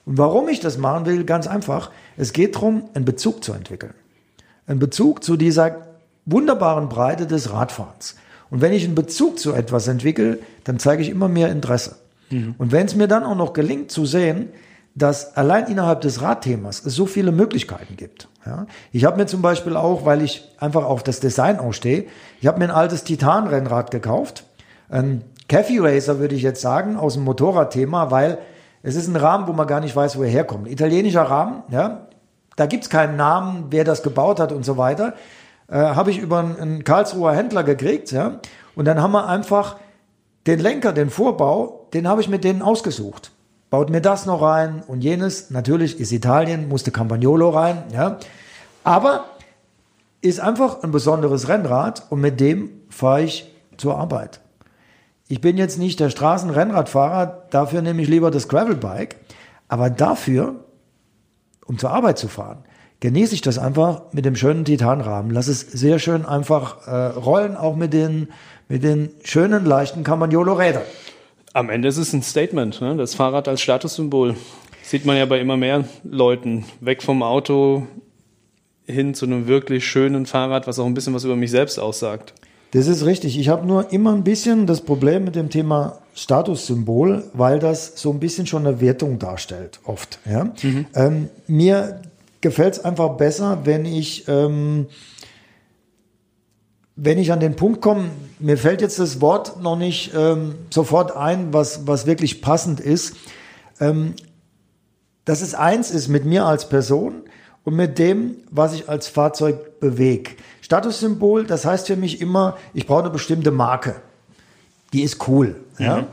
[0.04, 1.90] Und warum ich das machen will, ganz einfach.
[2.16, 3.94] Es geht darum, einen Bezug zu entwickeln.
[4.66, 5.86] Einen Bezug zu dieser
[6.26, 8.16] wunderbaren Breite des Radfahrens.
[8.50, 11.96] Und wenn ich einen Bezug zu etwas entwickle, dann zeige ich immer mehr Interesse.
[12.30, 12.54] Mhm.
[12.58, 14.50] Und wenn es mir dann auch noch gelingt zu sehen,
[14.96, 18.28] dass allein innerhalb des Radthemas es so viele Möglichkeiten gibt.
[18.46, 18.66] Ja?
[18.92, 22.06] Ich habe mir zum Beispiel auch, weil ich einfach auf das Design ausstehe,
[22.40, 24.44] ich habe mir ein altes Titan-Rennrad gekauft.
[24.88, 28.38] Ein Cafe Racer würde ich jetzt sagen, aus dem Motorradthema, weil
[28.82, 30.66] es ist ein Rahmen, wo man gar nicht weiß, wo er herkommt.
[30.66, 32.06] Italienischer Rahmen, ja,
[32.56, 35.12] da gibt's keinen Namen, wer das gebaut hat und so weiter.
[35.68, 38.40] Äh, habe ich über einen, einen Karlsruher Händler gekriegt, ja.
[38.74, 39.76] Und dann haben wir einfach
[40.46, 43.32] den Lenker, den Vorbau, den habe ich mit denen ausgesucht
[43.70, 45.50] baut mir das noch rein und jenes.
[45.50, 48.18] Natürlich ist Italien, musste Campagnolo rein, ja.
[48.84, 49.24] Aber
[50.20, 54.40] ist einfach ein besonderes Rennrad und mit dem fahre ich zur Arbeit.
[55.28, 59.16] Ich bin jetzt nicht der Straßenrennradfahrer, dafür nehme ich lieber das Gravelbike,
[59.68, 60.54] aber dafür,
[61.66, 62.58] um zur Arbeit zu fahren,
[63.00, 65.32] genieße ich das einfach mit dem schönen Titanrahmen.
[65.32, 68.28] Lass es sehr schön einfach äh, rollen, auch mit den,
[68.68, 70.82] mit den schönen, leichten Campagnolo-Rädern.
[71.56, 72.96] Am Ende ist es ein Statement, ne?
[72.96, 74.36] das Fahrrad als Statussymbol.
[74.82, 76.66] Sieht man ja bei immer mehr Leuten.
[76.80, 77.86] Weg vom Auto
[78.84, 82.34] hin zu einem wirklich schönen Fahrrad, was auch ein bisschen was über mich selbst aussagt.
[82.72, 83.38] Das ist richtig.
[83.38, 88.10] Ich habe nur immer ein bisschen das Problem mit dem Thema Statussymbol, weil das so
[88.10, 90.18] ein bisschen schon eine Wertung darstellt, oft.
[90.30, 90.52] Ja?
[90.62, 90.84] Mhm.
[90.94, 92.02] Ähm, mir
[92.42, 94.88] gefällt es einfach besser, wenn ich ähm,
[96.96, 101.14] wenn ich an den Punkt komme, mir fällt jetzt das Wort noch nicht ähm, sofort
[101.14, 103.16] ein, was, was wirklich passend ist,
[103.80, 104.14] ähm,
[105.26, 107.22] dass es eins ist mit mir als Person
[107.64, 110.30] und mit dem, was ich als Fahrzeug bewege.
[110.62, 113.96] Statussymbol, das heißt für mich immer, ich brauche eine bestimmte Marke.
[114.92, 115.56] Die ist cool.
[115.78, 115.84] Mhm.
[115.84, 116.06] Ja?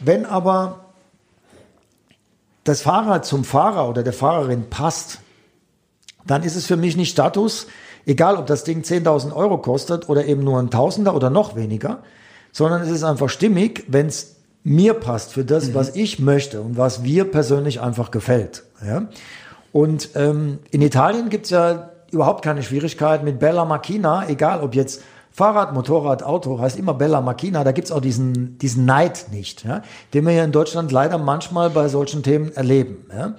[0.00, 0.86] Wenn aber
[2.64, 5.18] das Fahrrad zum Fahrer oder der Fahrerin passt,
[6.26, 7.66] dann ist es für mich nicht Status,
[8.10, 12.00] Egal, ob das Ding 10.000 Euro kostet oder eben nur ein Tausender oder noch weniger,
[12.50, 15.74] sondern es ist einfach stimmig, wenn es mir passt für das, mhm.
[15.74, 18.64] was ich möchte und was wir persönlich einfach gefällt.
[18.84, 19.06] Ja?
[19.70, 25.02] Und ähm, in Italien gibt's ja überhaupt keine Schwierigkeit mit Bella Macchina, egal ob jetzt
[25.30, 29.82] Fahrrad, Motorrad, Auto, heißt immer Bella Macchina, da gibt's auch diesen, diesen Neid nicht, ja?
[30.14, 33.06] den wir hier in Deutschland leider manchmal bei solchen Themen erleben.
[33.16, 33.36] Ja?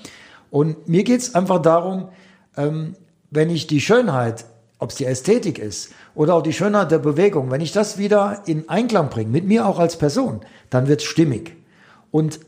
[0.49, 2.07] Und mir geht's einfach darum,
[2.55, 2.95] ähm,
[3.31, 4.45] wenn ich die Schönheit
[4.81, 8.41] ob es die Ästhetik ist oder auch die Schönheit der Bewegung, wenn ich das wieder
[8.47, 10.41] in Einklang bringe, mit mir auch als Person,
[10.71, 11.55] dann wird es stimmig.
[12.09, 12.39] Und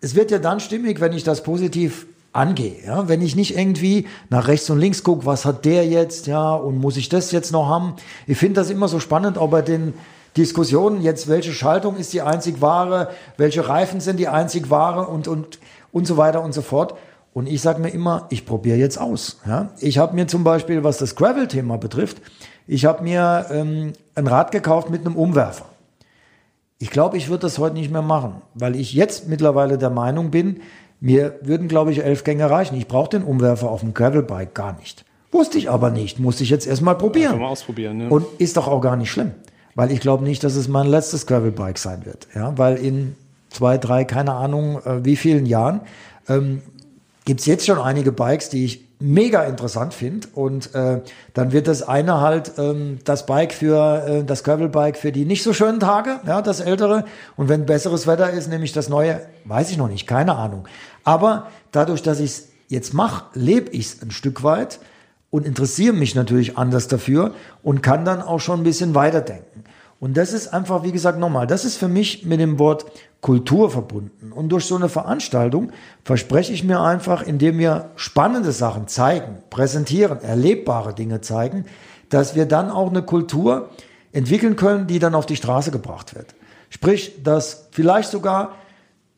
[0.00, 2.76] es wird ja dann stimmig, wenn ich das positiv angehe.
[2.86, 3.08] Ja?
[3.08, 6.78] Wenn ich nicht irgendwie nach rechts und links gucke, was hat der jetzt, ja, und
[6.78, 7.96] muss ich das jetzt noch haben?
[8.28, 9.92] Ich finde das immer so spannend, auch bei den
[10.36, 15.26] Diskussionen jetzt, welche Schaltung ist die einzig wahre, welche Reifen sind die einzig wahre und,
[15.26, 15.58] und,
[15.90, 16.94] und so weiter und so fort.
[17.34, 19.40] Und ich sage mir immer, ich probiere jetzt aus.
[19.46, 19.70] Ja?
[19.80, 22.18] Ich habe mir zum Beispiel, was das Gravel-Thema betrifft,
[22.66, 25.66] ich habe mir ähm, ein Rad gekauft mit einem Umwerfer.
[26.78, 30.30] Ich glaube, ich würde das heute nicht mehr machen, weil ich jetzt mittlerweile der Meinung
[30.30, 30.60] bin,
[31.00, 32.76] mir würden, glaube ich, elf Gänge reichen.
[32.76, 35.04] Ich brauche den Umwerfer auf dem Gravelbike gar nicht.
[35.32, 37.38] Wusste ich aber nicht, musste ich jetzt erstmal probieren.
[37.38, 38.08] Mal ausprobieren ja.
[38.08, 39.32] Und ist doch auch gar nicht schlimm,
[39.74, 42.28] weil ich glaube nicht, dass es mein letztes Gravelbike sein wird.
[42.34, 43.16] Ja, weil in
[43.48, 45.80] zwei, drei, keine Ahnung, äh, wie vielen Jahren
[46.28, 46.62] ähm,
[47.24, 50.28] gibt es jetzt schon einige Bikes, die ich mega interessant finde.
[50.34, 51.00] Und äh,
[51.34, 55.42] dann wird das eine halt ähm, das Bike für äh, das Gravelbike für die nicht
[55.42, 57.04] so schönen Tage, ja, das ältere.
[57.36, 60.66] Und wenn besseres Wetter ist, nehme ich das neue, weiß ich noch nicht, keine Ahnung.
[61.04, 64.78] Aber dadurch, dass ich es jetzt mache, lebe ich es ein Stück weit
[65.30, 69.64] und interessiere mich natürlich anders dafür und kann dann auch schon ein bisschen weiterdenken.
[70.02, 72.86] Und das ist einfach, wie gesagt, nochmal, das ist für mich mit dem Wort
[73.20, 74.32] Kultur verbunden.
[74.32, 75.70] Und durch so eine Veranstaltung
[76.02, 81.66] verspreche ich mir einfach, indem wir spannende Sachen zeigen, präsentieren, erlebbare Dinge zeigen,
[82.08, 83.68] dass wir dann auch eine Kultur
[84.10, 86.34] entwickeln können, die dann auf die Straße gebracht wird.
[86.68, 88.56] Sprich, dass vielleicht sogar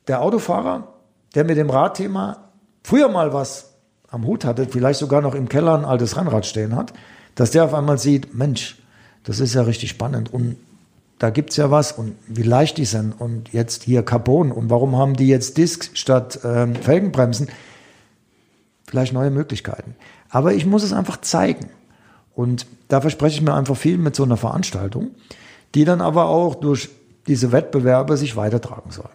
[0.07, 0.89] der Autofahrer,
[1.35, 2.51] der mit dem Radthema
[2.83, 3.73] früher mal was
[4.11, 6.93] am Hut hatte, vielleicht sogar noch im Keller ein altes Rennrad stehen hat,
[7.37, 8.83] dass der auf einmal sieht, Mensch,
[9.23, 10.59] das ist ja richtig spannend und
[11.19, 14.97] da gibt's ja was und wie leicht die sind und jetzt hier Carbon und warum
[14.97, 17.49] haben die jetzt Disc statt ähm, Felgenbremsen?
[18.87, 19.95] Vielleicht neue Möglichkeiten.
[20.29, 21.71] Aber ich muss es einfach zeigen.
[22.35, 25.13] Und da verspreche ich mir einfach viel mit so einer Veranstaltung,
[25.75, 26.91] die dann aber auch durch
[27.27, 29.09] diese Wettbewerbe sich weitertragen soll.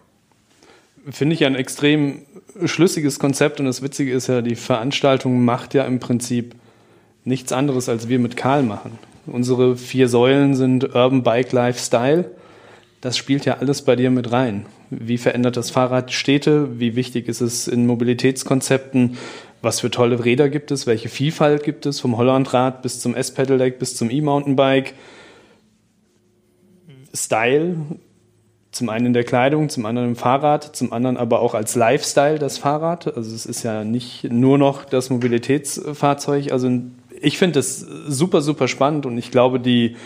[1.10, 2.22] Finde ich ein extrem
[2.64, 6.54] schlüssiges Konzept und das Witzige ist ja, die Veranstaltung macht ja im Prinzip
[7.24, 8.98] nichts anderes, als wir mit Karl machen.
[9.26, 12.30] Unsere vier Säulen sind Urban Bike Lifestyle.
[13.00, 14.66] Das spielt ja alles bei dir mit rein.
[14.90, 16.80] Wie verändert das Fahrrad Städte?
[16.80, 19.16] Wie wichtig ist es in Mobilitätskonzepten?
[19.62, 20.86] Was für tolle Räder gibt es?
[20.86, 22.00] Welche Vielfalt gibt es?
[22.00, 24.94] Vom Hollandrad bis zum S-Pedelec bis zum E-Mountainbike.
[27.14, 27.76] Style,
[28.72, 32.38] zum einen in der Kleidung, zum anderen im Fahrrad, zum anderen aber auch als Lifestyle
[32.38, 33.16] das Fahrrad.
[33.16, 36.52] Also es ist ja nicht nur noch das Mobilitätsfahrzeug.
[36.52, 36.70] Also
[37.20, 39.96] ich finde es super, super spannend und ich glaube, die,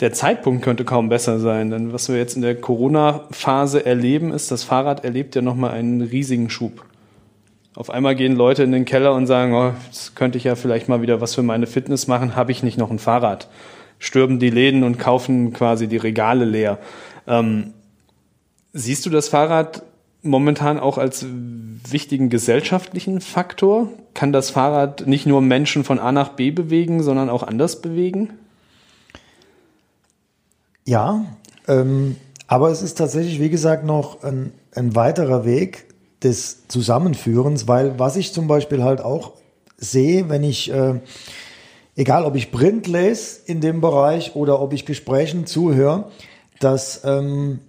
[0.00, 1.70] der Zeitpunkt könnte kaum besser sein.
[1.70, 6.02] Denn was wir jetzt in der Corona-Phase erleben, ist, das Fahrrad erlebt ja nochmal einen
[6.02, 6.84] riesigen Schub.
[7.74, 10.88] Auf einmal gehen Leute in den Keller und sagen, oh, jetzt könnte ich ja vielleicht
[10.88, 13.48] mal wieder was für meine Fitness machen, habe ich nicht noch ein Fahrrad.
[13.98, 16.78] Stürben die Läden und kaufen quasi die Regale leer.
[17.26, 17.74] Ähm,
[18.72, 19.82] siehst du das Fahrrad
[20.26, 21.24] momentan auch als
[21.88, 23.88] wichtigen gesellschaftlichen Faktor?
[24.14, 28.30] Kann das Fahrrad nicht nur Menschen von A nach B bewegen, sondern auch anders bewegen?
[30.84, 31.24] Ja,
[31.66, 35.86] ähm, aber es ist tatsächlich, wie gesagt, noch ein, ein weiterer Weg
[36.22, 39.32] des Zusammenführens, weil was ich zum Beispiel halt auch
[39.76, 41.00] sehe, wenn ich, äh,
[41.96, 46.10] egal ob ich Print lese in dem Bereich oder ob ich Gesprächen zuhöre,
[46.60, 47.60] dass ähm,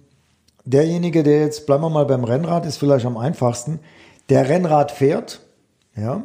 [0.68, 3.80] derjenige, der jetzt, bleiben wir mal beim Rennrad, ist vielleicht am einfachsten,
[4.28, 5.40] der Rennrad fährt,
[5.96, 6.22] ja,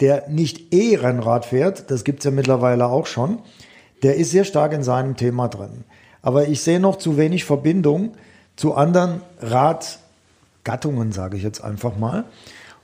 [0.00, 3.38] der nicht E-Rennrad fährt, das gibt's ja mittlerweile auch schon,
[4.02, 5.84] der ist sehr stark in seinem Thema drin.
[6.22, 8.14] Aber ich sehe noch zu wenig Verbindung
[8.56, 12.24] zu anderen Radgattungen, sage ich jetzt einfach mal.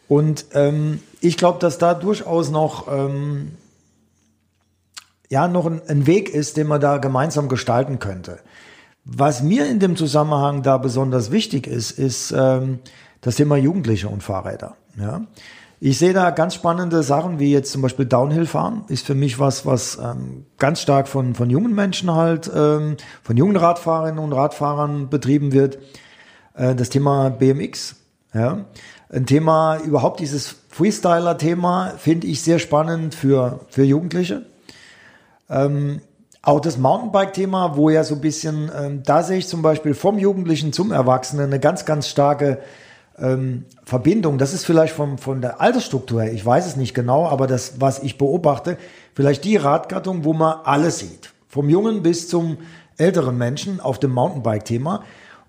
[0.09, 3.53] Und ähm, ich glaube, dass da durchaus noch, ähm,
[5.29, 8.39] ja, noch ein, ein Weg ist, den man da gemeinsam gestalten könnte.
[9.09, 12.81] Was mir in dem Zusammenhang da besonders wichtig ist, ist ähm,
[13.21, 14.77] das Thema Jugendliche und Fahrräder.
[14.99, 15.23] Ja.
[15.79, 19.65] Ich sehe da ganz spannende Sachen, wie jetzt zum Beispiel Downhill-Fahren, ist für mich was,
[19.65, 25.09] was ähm, ganz stark von, von jungen Menschen halt, ähm, von jungen Radfahrerinnen und Radfahrern
[25.09, 25.79] betrieben wird.
[26.55, 27.97] Äh, das Thema BMX,
[28.35, 28.65] ja.
[29.09, 34.47] Ein Thema, überhaupt dieses Freestyler-Thema finde ich sehr spannend für, für Jugendliche.
[35.49, 36.01] Ähm,
[36.47, 40.17] auch das Mountainbike-Thema, wo ja so ein bisschen, ähm, da sehe ich zum Beispiel vom
[40.17, 42.61] Jugendlichen zum Erwachsenen eine ganz, ganz starke
[43.19, 44.39] ähm, Verbindung.
[44.39, 47.81] Das ist vielleicht vom, von der Altersstruktur her, ich weiß es nicht genau, aber das,
[47.81, 48.79] was ich beobachte,
[49.13, 51.33] vielleicht die Radgattung, wo man alles sieht.
[51.49, 52.59] Vom Jungen bis zum
[52.97, 55.03] älteren Menschen auf dem Mountainbike-Thema.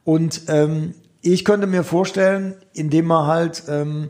[0.03, 4.09] Und ähm, ich könnte mir vorstellen, indem man halt ähm,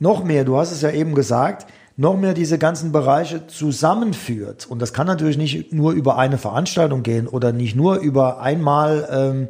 [0.00, 1.68] noch mehr, du hast es ja eben gesagt,
[2.00, 4.66] noch mehr diese ganzen Bereiche zusammenführt.
[4.66, 9.06] Und das kann natürlich nicht nur über eine Veranstaltung gehen oder nicht nur über einmal
[9.12, 9.48] ähm,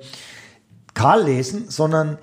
[0.92, 2.18] Karl lesen, sondern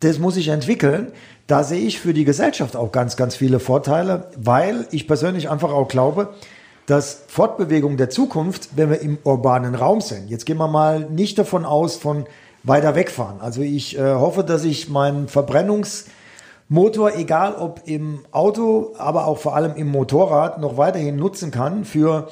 [0.00, 1.12] das muss sich entwickeln,
[1.48, 5.70] da sehe ich für die Gesellschaft auch ganz, ganz viele Vorteile, weil ich persönlich einfach
[5.70, 6.30] auch glaube,
[6.86, 11.38] dass Fortbewegung der Zukunft, wenn wir im urbanen Raum sind, jetzt gehen wir mal nicht
[11.38, 12.24] davon aus, von
[12.62, 13.42] weiter wegfahren.
[13.42, 15.28] Also ich äh, hoffe, dass ich meinen
[16.68, 21.84] Verbrennungsmotor, egal ob im Auto, aber auch vor allem im Motorrad, noch weiterhin nutzen kann
[21.84, 22.28] für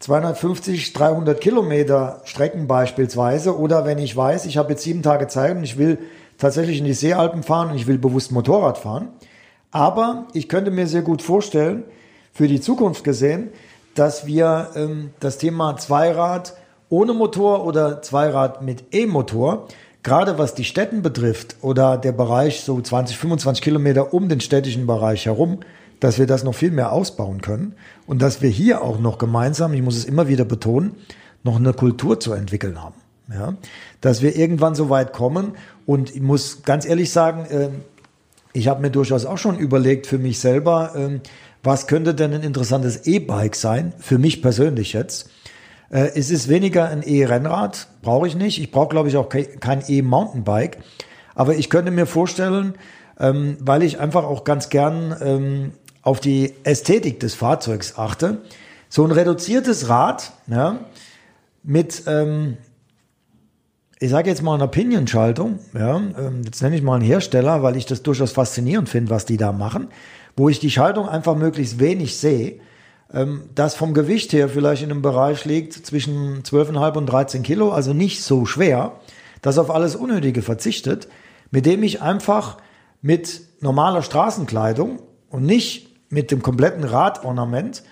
[0.00, 3.58] 250, 300 Kilometer Strecken beispielsweise.
[3.58, 5.98] Oder wenn ich weiß, ich habe jetzt sieben Tage Zeit und ich will
[6.38, 9.08] tatsächlich in die Seealpen fahren und ich will bewusst Motorrad fahren.
[9.70, 11.84] Aber ich könnte mir sehr gut vorstellen,
[12.32, 13.50] für die Zukunft gesehen,
[13.94, 16.54] dass wir ähm, das Thema Zweirad
[16.88, 19.68] ohne Motor oder Zweirad mit E-Motor,
[20.04, 24.86] gerade was die Städten betrifft oder der Bereich so 20, 25 Kilometer um den städtischen
[24.86, 25.60] Bereich herum,
[25.98, 27.74] dass wir das noch viel mehr ausbauen können
[28.06, 30.94] und dass wir hier auch noch gemeinsam, ich muss es immer wieder betonen,
[31.42, 32.94] noch eine Kultur zu entwickeln haben.
[33.32, 33.54] Ja,
[34.02, 35.52] dass wir irgendwann so weit kommen
[35.86, 37.70] und ich muss ganz ehrlich sagen, äh,
[38.52, 41.20] ich habe mir durchaus auch schon überlegt für mich selber, äh,
[41.62, 45.30] was könnte denn ein interessantes E-Bike sein, für mich persönlich jetzt.
[45.90, 48.60] Äh, es ist weniger ein E-Rennrad, brauche ich nicht.
[48.60, 50.78] Ich brauche, glaube ich, auch kein E-Mountainbike.
[51.34, 52.74] Aber ich könnte mir vorstellen,
[53.18, 58.42] ähm, weil ich einfach auch ganz gern ähm, auf die Ästhetik des Fahrzeugs achte,
[58.88, 60.80] so ein reduziertes Rad ja,
[61.62, 62.58] mit, ähm,
[63.98, 67.76] ich sage jetzt mal einer Pinion-Schaltung, ja, ähm, jetzt nenne ich mal einen Hersteller, weil
[67.76, 69.88] ich das durchaus faszinierend finde, was die da machen,
[70.36, 72.60] wo ich die Schaltung einfach möglichst wenig sehe,
[73.54, 77.92] das vom Gewicht her vielleicht in einem Bereich liegt zwischen 12,5 und 13 Kilo, also
[77.92, 78.92] nicht so schwer,
[79.42, 81.08] das auf alles Unnötige verzichtet,
[81.50, 82.56] mit dem ich einfach
[83.02, 87.82] mit normaler Straßenkleidung und nicht mit dem kompletten Radornament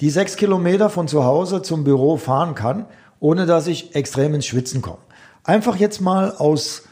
[0.00, 2.86] die sechs Kilometer von zu Hause zum Büro fahren kann,
[3.20, 4.98] ohne dass ich extrem ins Schwitzen komme.
[5.42, 6.82] Einfach jetzt mal aus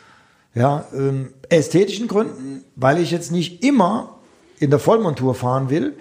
[0.55, 4.17] ja, ähm, ästhetischen Gründen, weil ich jetzt nicht immer
[4.59, 5.97] in der Vollmontur fahren will,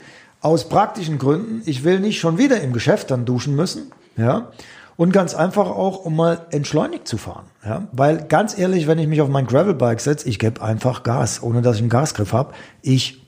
[0.46, 1.64] aus praktischen Gründen.
[1.66, 4.52] Ich will nicht schon wieder im Geschäft dann duschen müssen, ja.
[4.96, 7.48] Und ganz einfach auch, um mal entschleunigt zu fahren.
[7.66, 7.88] Ja?
[7.92, 11.62] Weil ganz ehrlich, wenn ich mich auf mein Gravelbike setze, ich gebe einfach Gas, ohne
[11.62, 12.54] dass ich einen Gasgriff habe.
[12.82, 13.22] Ich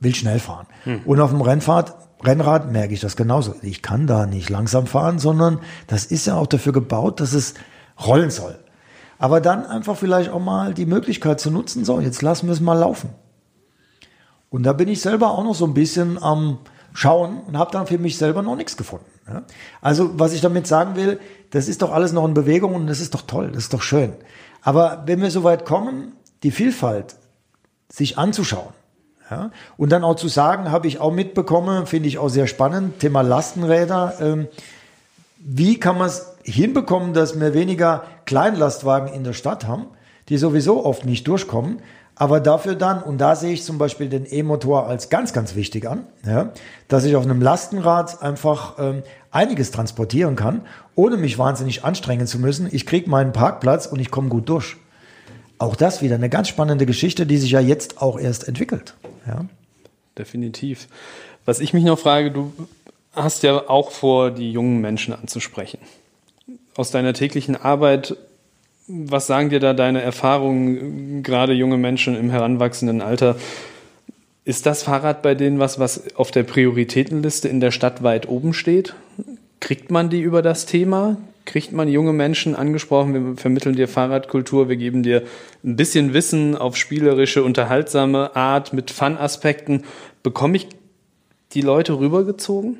[0.00, 0.66] will schnell fahren.
[0.84, 1.02] Hm.
[1.04, 3.56] Und auf dem Rennfahrt, Rennrad merke ich das genauso.
[3.60, 7.52] Ich kann da nicht langsam fahren, sondern das ist ja auch dafür gebaut, dass es
[8.06, 8.58] rollen soll.
[9.18, 12.60] Aber dann einfach vielleicht auch mal die Möglichkeit zu nutzen, so, jetzt lassen wir es
[12.60, 13.10] mal laufen.
[14.50, 16.58] Und da bin ich selber auch noch so ein bisschen am
[16.92, 19.06] Schauen und habe dann für mich selber noch nichts gefunden.
[19.80, 23.00] Also was ich damit sagen will, das ist doch alles noch in Bewegung und das
[23.00, 24.12] ist doch toll, das ist doch schön.
[24.62, 27.14] Aber wenn wir so weit kommen, die Vielfalt
[27.88, 28.72] sich anzuschauen,
[29.30, 32.98] ja, und dann auch zu sagen, habe ich auch mitbekommen, finde ich auch sehr spannend,
[32.98, 34.14] Thema Lastenräder.
[34.20, 34.48] Ähm,
[35.38, 39.86] wie kann man es hinbekommen, dass wir weniger Kleinlastwagen in der Stadt haben,
[40.28, 41.80] die sowieso oft nicht durchkommen,
[42.20, 45.88] aber dafür dann, und da sehe ich zum Beispiel den E-Motor als ganz, ganz wichtig
[45.88, 46.52] an, ja,
[46.86, 50.60] dass ich auf einem Lastenrad einfach ähm, einiges transportieren kann,
[50.94, 52.68] ohne mich wahnsinnig anstrengen zu müssen.
[52.70, 54.76] Ich kriege meinen Parkplatz und ich komme gut durch.
[55.56, 58.96] Auch das wieder eine ganz spannende Geschichte, die sich ja jetzt auch erst entwickelt.
[59.26, 59.46] Ja.
[60.18, 60.88] Definitiv.
[61.46, 62.52] Was ich mich noch frage, du
[63.14, 65.78] hast ja auch vor, die jungen Menschen anzusprechen.
[66.76, 68.14] Aus deiner täglichen Arbeit
[68.90, 73.36] was sagen dir da deine Erfahrungen, gerade junge Menschen im heranwachsenden Alter?
[74.44, 78.52] Ist das Fahrrad bei denen was, was auf der Prioritätenliste in der Stadt weit oben
[78.52, 78.94] steht?
[79.60, 81.18] Kriegt man die über das Thema?
[81.44, 83.14] Kriegt man junge Menschen angesprochen?
[83.14, 85.22] Wir vermitteln dir Fahrradkultur, wir geben dir
[85.62, 89.84] ein bisschen Wissen auf spielerische, unterhaltsame Art mit Fun-Aspekten.
[90.22, 90.68] Bekomme ich
[91.52, 92.78] die Leute rübergezogen?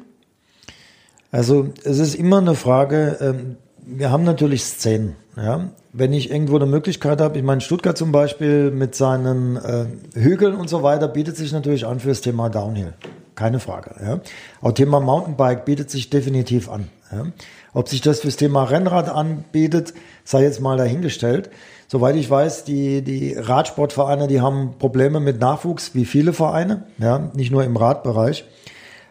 [1.30, 3.56] Also es ist immer eine Frage, ähm,
[3.98, 5.16] wir haben natürlich Szenen.
[5.36, 5.70] Ja?
[5.92, 10.54] Wenn ich irgendwo eine Möglichkeit habe, ich meine, Stuttgart zum Beispiel mit seinen äh, Hügeln
[10.54, 12.94] und so weiter bietet sich natürlich an für das Thema Downhill.
[13.34, 13.94] Keine Frage.
[14.04, 14.20] Ja?
[14.60, 16.88] Auch Thema Mountainbike bietet sich definitiv an.
[17.10, 17.26] Ja?
[17.72, 21.50] Ob sich das fürs Thema Rennrad anbietet, sei jetzt mal dahingestellt.
[21.88, 27.30] Soweit ich weiß, die, die Radsportvereine, die haben Probleme mit Nachwuchs, wie viele Vereine, ja,
[27.34, 28.44] nicht nur im Radbereich.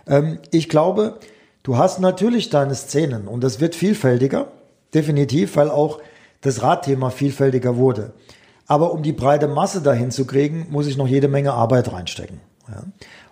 [0.08, 1.20] Ähm, ich glaube,
[1.64, 4.48] du hast natürlich deine Szenen und das wird vielfältiger.
[4.94, 6.00] Definitiv, weil auch
[6.42, 8.14] das Radthema vielfältiger wurde.
[8.68, 12.40] Aber um die breite Masse dahin zu kriegen, muss ich noch jede Menge Arbeit reinstecken.
[12.68, 12.84] Ja.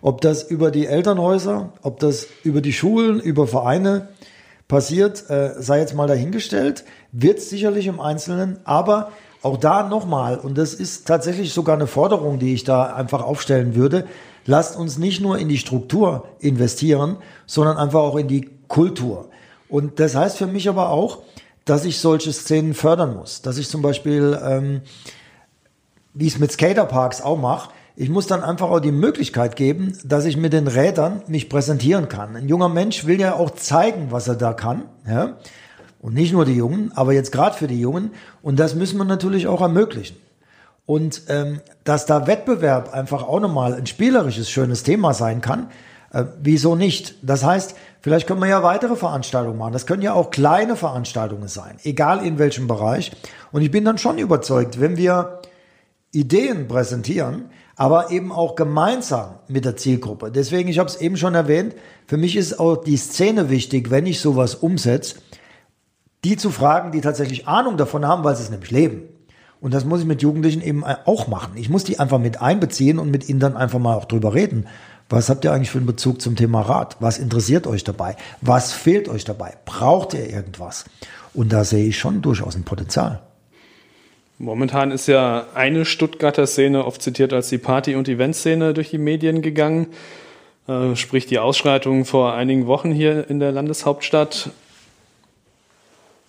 [0.02, 4.10] Ob das über die Elternhäuser, ob das über die Schulen, über Vereine
[4.68, 9.12] passiert, äh, sei jetzt mal dahingestellt, wird sicherlich im Einzelnen, aber
[9.44, 13.76] auch da nochmal, und das ist tatsächlich sogar eine Forderung, die ich da einfach aufstellen
[13.76, 14.06] würde,
[14.46, 19.30] lasst uns nicht nur in die Struktur investieren, sondern einfach auch in die Kultur.
[19.70, 21.20] Und das heißt für mich aber auch,
[21.68, 23.42] dass ich solche Szenen fördern muss.
[23.42, 24.82] Dass ich zum Beispiel, ähm,
[26.14, 29.98] wie ich es mit Skaterparks auch mache, ich muss dann einfach auch die Möglichkeit geben,
[30.04, 32.36] dass ich mit den Rädern mich präsentieren kann.
[32.36, 34.84] Ein junger Mensch will ja auch zeigen, was er da kann.
[35.08, 35.38] Ja?
[36.00, 38.12] Und nicht nur die Jungen, aber jetzt gerade für die Jungen.
[38.44, 40.18] Und das müssen wir natürlich auch ermöglichen.
[40.86, 45.70] Und ähm, dass da Wettbewerb einfach auch nochmal ein spielerisches, schönes Thema sein kann,
[46.12, 47.16] äh, wieso nicht?
[47.22, 49.74] Das heißt, vielleicht können wir ja weitere Veranstaltungen machen.
[49.74, 53.12] Das können ja auch kleine Veranstaltungen sein, egal in welchem Bereich.
[53.52, 55.42] Und ich bin dann schon überzeugt, wenn wir
[56.12, 60.32] Ideen präsentieren, aber eben auch gemeinsam mit der Zielgruppe.
[60.32, 61.76] Deswegen, ich habe es eben schon erwähnt,
[62.08, 65.18] für mich ist auch die Szene wichtig, wenn ich sowas umsetze,
[66.24, 69.04] die zu fragen, die tatsächlich Ahnung davon haben, weil sie es nämlich leben.
[69.60, 71.54] Und das muss ich mit Jugendlichen eben auch machen.
[71.56, 74.68] Ich muss die einfach mit einbeziehen und mit ihnen dann einfach mal auch drüber reden.
[75.10, 76.98] Was habt ihr eigentlich für einen Bezug zum Thema Rad?
[77.00, 78.18] Was interessiert euch dabei?
[78.42, 79.54] Was fehlt euch dabei?
[79.66, 80.86] Braucht ihr irgendwas?
[81.34, 83.22] Und da sehe ich schon durchaus ein Potenzial.
[84.38, 88.98] Momentan ist ja eine Stuttgarter Szene oft zitiert als die Party- und Eventszene durch die
[88.98, 89.88] Medien gegangen.
[90.68, 94.52] Äh, sprich die Ausschreitungen vor einigen Wochen hier in der Landeshauptstadt.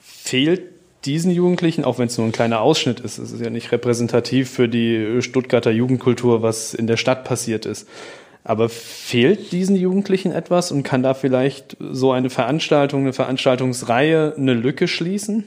[0.00, 0.62] Fehlt
[1.04, 4.50] diesen Jugendlichen, auch wenn es nur ein kleiner Ausschnitt ist, es ist ja nicht repräsentativ
[4.50, 7.88] für die Stuttgarter Jugendkultur, was in der Stadt passiert ist.
[8.48, 14.54] Aber fehlt diesen Jugendlichen etwas und kann da vielleicht so eine Veranstaltung, eine Veranstaltungsreihe eine
[14.54, 15.44] Lücke schließen?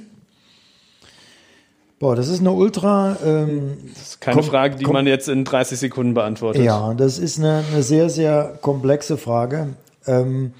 [1.97, 3.17] Boah, das ist eine ultra.
[3.25, 6.61] Ähm, das ist keine Frage, die man jetzt in 30 Sekunden beantwortet.
[6.61, 9.69] Ja, das ist eine, eine sehr, sehr komplexe Frage.
[10.05, 10.53] Ähm,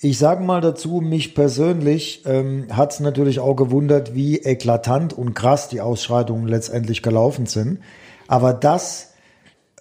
[0.00, 5.34] ich sage mal dazu, mich persönlich ähm, hat es natürlich auch gewundert, wie eklatant und
[5.34, 7.78] krass die Ausschreitungen letztendlich gelaufen sind.
[8.26, 9.09] Aber das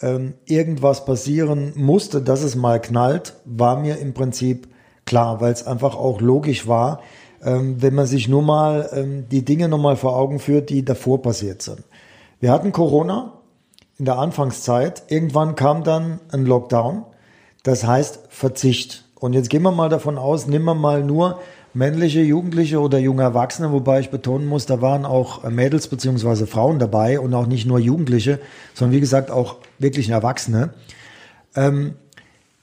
[0.01, 4.67] ähm, irgendwas passieren musste, dass es mal knallt, war mir im Prinzip
[5.05, 7.01] klar, weil es einfach auch logisch war,
[7.43, 11.21] ähm, wenn man sich nur mal ähm, die Dinge nochmal vor Augen führt, die davor
[11.21, 11.83] passiert sind.
[12.39, 13.33] Wir hatten Corona
[13.97, 17.03] in der Anfangszeit, irgendwann kam dann ein Lockdown,
[17.63, 19.05] das heißt Verzicht.
[19.19, 21.39] Und jetzt gehen wir mal davon aus, nehmen wir mal nur
[21.73, 26.79] männliche Jugendliche oder junge Erwachsene, wobei ich betonen muss, da waren auch Mädels beziehungsweise Frauen
[26.79, 28.39] dabei und auch nicht nur Jugendliche,
[28.73, 30.73] sondern wie gesagt auch wirklich Erwachsene.
[31.55, 31.95] Ähm,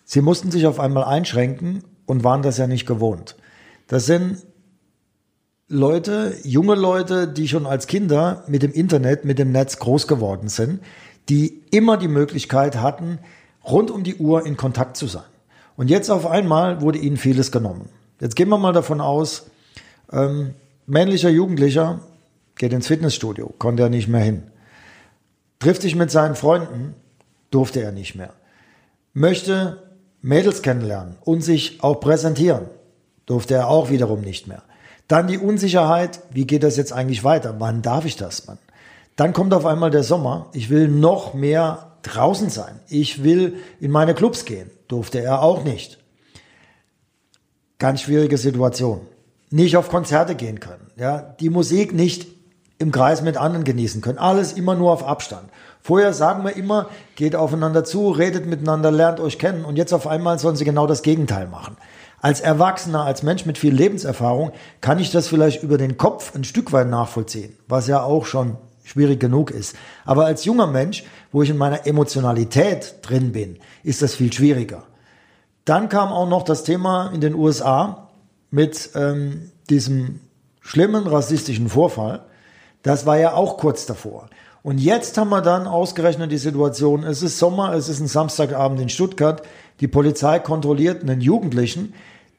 [0.05, 3.37] sie mussten sich auf einmal einschränken und waren das ja nicht gewohnt.
[3.87, 4.39] Das sind
[5.69, 10.49] Leute, junge Leute, die schon als Kinder mit dem Internet, mit dem Netz groß geworden
[10.49, 10.81] sind,
[11.29, 13.19] die immer die Möglichkeit hatten,
[13.65, 15.25] rund um die Uhr in Kontakt zu sein.
[15.77, 17.89] Und jetzt auf einmal wurde ihnen vieles genommen.
[18.21, 19.47] Jetzt gehen wir mal davon aus,
[20.13, 20.55] ähm,
[20.87, 22.01] männlicher Jugendlicher
[22.57, 24.43] geht ins Fitnessstudio, konnte er nicht mehr hin.
[25.59, 26.95] Trifft sich mit seinen Freunden,
[27.51, 28.33] durfte er nicht mehr.
[29.13, 29.83] Möchte
[30.23, 32.67] Mädels kennenlernen und sich auch präsentieren,
[33.27, 34.63] durfte er auch wiederum nicht mehr.
[35.09, 37.57] Dann die Unsicherheit, wie geht das jetzt eigentlich weiter?
[37.59, 38.47] Wann darf ich das?
[38.47, 38.59] Mann?
[39.15, 40.47] Dann kommt auf einmal der Sommer.
[40.53, 42.81] Ich will noch mehr draußen sein.
[42.89, 44.71] Ich will in meine Clubs gehen.
[44.89, 45.99] Durfte er auch nicht.
[47.79, 49.01] Ganz schwierige Situation.
[49.51, 50.91] Nicht auf Konzerte gehen können.
[50.97, 52.27] Ja, die Musik nicht
[52.79, 54.19] im Kreis mit anderen genießen können.
[54.19, 55.49] Alles immer nur auf Abstand.
[55.83, 60.07] Vorher sagen wir immer, geht aufeinander zu, redet miteinander, lernt euch kennen und jetzt auf
[60.07, 61.77] einmal sollen sie genau das Gegenteil machen.
[62.21, 66.45] Als Erwachsener, als Mensch mit viel Lebenserfahrung kann ich das vielleicht über den Kopf ein
[66.45, 69.77] Stück weit nachvollziehen, was ja auch schon schwierig genug ist.
[70.05, 74.83] Aber als junger Mensch, wo ich in meiner Emotionalität drin bin, ist das viel schwieriger.
[75.67, 78.09] Dann kam auch noch das Thema in den USA
[78.51, 80.21] mit ähm, diesem
[80.61, 82.25] schlimmen rassistischen Vorfall.
[82.83, 84.29] Das war ja auch kurz davor.
[84.63, 88.81] Und jetzt haben wir dann ausgerechnet die Situation, es ist Sommer, es ist ein Samstagabend
[88.81, 89.43] in Stuttgart,
[89.81, 91.95] die Polizei kontrolliert einen Jugendlichen,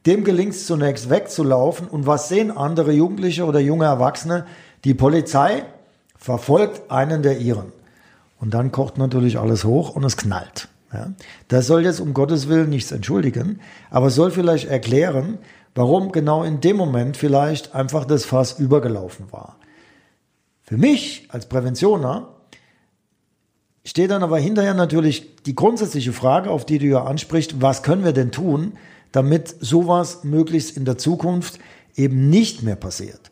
[0.05, 4.45] dem gelingt es zunächst wegzulaufen und was sehen andere Jugendliche oder junge Erwachsene?
[4.85, 5.63] Die Polizei
[6.17, 7.73] verfolgt einen der ihren.
[8.39, 10.69] Und dann kocht natürlich alles hoch und es knallt.
[10.93, 11.13] Ja,
[11.49, 13.59] das soll jetzt um Gottes Willen nichts entschuldigen,
[13.89, 15.37] aber soll vielleicht erklären,
[15.75, 19.57] warum genau in dem Moment vielleicht einfach das Fass übergelaufen war.
[20.63, 22.29] Für mich als Präventioner
[23.85, 28.03] steht dann aber hinterher natürlich die grundsätzliche Frage, auf die du ja ansprichst, was können
[28.03, 28.73] wir denn tun,
[29.11, 31.59] damit sowas möglichst in der Zukunft
[31.95, 33.31] eben nicht mehr passiert.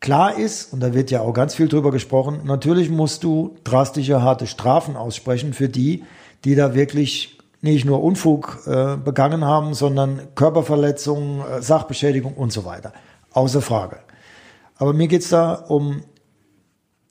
[0.00, 4.22] Klar ist, und da wird ja auch ganz viel drüber gesprochen, natürlich musst du drastische,
[4.22, 6.04] harte Strafen aussprechen für die,
[6.46, 12.64] die da wirklich nicht nur Unfug äh, begangen haben, sondern Körperverletzungen, äh, Sachbeschädigung und so
[12.64, 12.92] weiter.
[13.32, 13.98] Außer Frage.
[14.76, 16.02] Aber mir geht's da um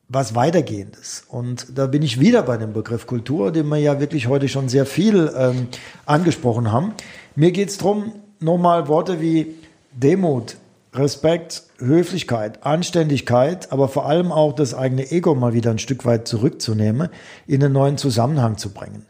[0.08, 1.26] was weitergehendes.
[1.28, 4.70] Und da bin ich wieder bei dem Begriff Kultur, den wir ja wirklich heute schon
[4.70, 5.68] sehr viel ähm,
[6.06, 6.94] angesprochen haben.
[7.36, 9.56] Mir geht's drum nochmal Worte wie
[9.92, 10.56] Demut,
[10.94, 16.26] Respekt, Höflichkeit, Anständigkeit, aber vor allem auch das eigene Ego mal wieder ein Stück weit
[16.26, 17.10] zurückzunehmen,
[17.48, 19.06] in einen neuen Zusammenhang zu bringen.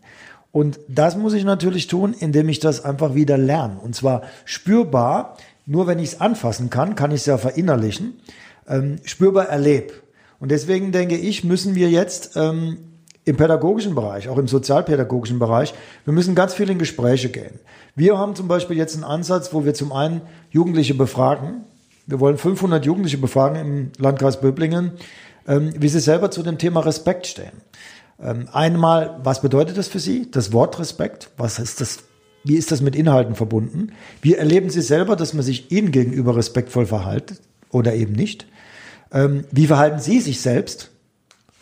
[0.56, 3.78] Und das muss ich natürlich tun, indem ich das einfach wieder lerne.
[3.78, 5.36] Und zwar spürbar,
[5.66, 8.14] nur wenn ich es anfassen kann, kann ich es ja verinnerlichen,
[8.66, 9.96] ähm, spürbar erlebe.
[10.40, 12.78] Und deswegen denke ich, müssen wir jetzt ähm,
[13.26, 15.74] im pädagogischen Bereich, auch im sozialpädagogischen Bereich,
[16.06, 17.60] wir müssen ganz viel in Gespräche gehen.
[17.98, 21.66] Wir haben zum Beispiel jetzt einen Ansatz, wo wir zum einen Jugendliche befragen.
[22.08, 24.94] Wir wollen 500 Jugendliche befragen im Landkreis Böblingen,
[25.50, 27.62] ähm, wie sie selber zu dem Thema Respekt stehen.
[28.22, 30.30] Ähm, einmal, was bedeutet das für Sie?
[30.32, 31.30] Das Wort Respekt.
[31.38, 32.00] Was ist das?
[32.44, 33.92] Wie ist das mit Inhalten verbunden?
[34.22, 37.42] Wie erleben Sie selber, dass man sich Ihnen gegenüber respektvoll verhält
[37.72, 38.46] oder eben nicht?
[39.12, 40.92] Ähm, wie verhalten Sie sich selbst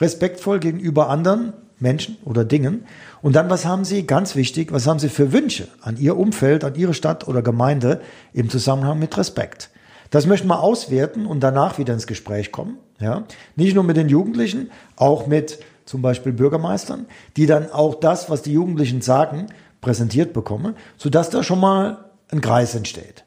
[0.02, 2.86] respektvoll gegenüber anderen Menschen oder Dingen?
[3.22, 6.66] Und dann, was haben Sie, ganz wichtig, was haben Sie für Wünsche an Ihr Umfeld,
[6.66, 8.02] an Ihre Stadt oder Gemeinde
[8.34, 9.70] im Zusammenhang mit Respekt?
[10.10, 12.78] Das möchten wir auswerten und danach wieder ins Gespräch kommen.
[13.00, 13.24] Ja?
[13.56, 17.06] Nicht nur mit den Jugendlichen, auch mit zum Beispiel Bürgermeistern,
[17.38, 19.48] die dann auch das, was die Jugendlichen sagen,
[19.82, 23.26] präsentiert bekommen, sodass da schon mal ein Kreis entsteht.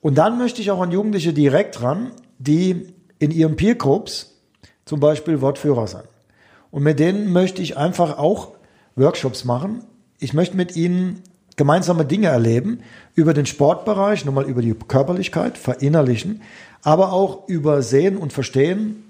[0.00, 4.38] Und dann möchte ich auch an Jugendliche direkt ran, die in ihren Peer Groups
[4.84, 6.04] zum Beispiel Wortführer sind.
[6.70, 8.52] Und mit denen möchte ich einfach auch
[8.94, 9.84] Workshops machen.
[10.20, 11.22] Ich möchte mit ihnen
[11.56, 12.80] gemeinsame Dinge erleben
[13.14, 16.42] über den Sportbereich, nochmal über die Körperlichkeit, verinnerlichen,
[16.82, 19.04] aber auch über Sehen und Verstehen,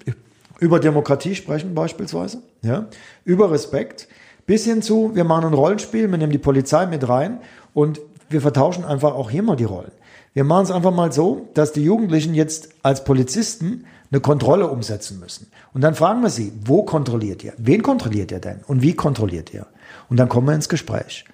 [0.59, 2.87] über Demokratie sprechen beispielsweise, ja,
[3.25, 4.09] über Respekt,
[4.47, 7.41] bis hin zu, wir machen ein Rollenspiel, wir nehmen die Polizei mit rein
[7.75, 9.93] und wir vertauschen einfach auch hier mal die Rollen.
[10.35, 15.21] Wir machen es einfach mal so, dass die Jugendlichen jetzt als Polizisten eine Kontrolle umsetzen
[15.21, 15.51] müssen.
[15.75, 17.53] Und dann fragen wir sie, wo kontrolliert ihr?
[17.59, 18.61] Wen kontrolliert ihr denn?
[18.67, 19.67] Und wie kontrolliert ihr?
[20.09, 21.25] Und dann kommen wir ins Gespräch.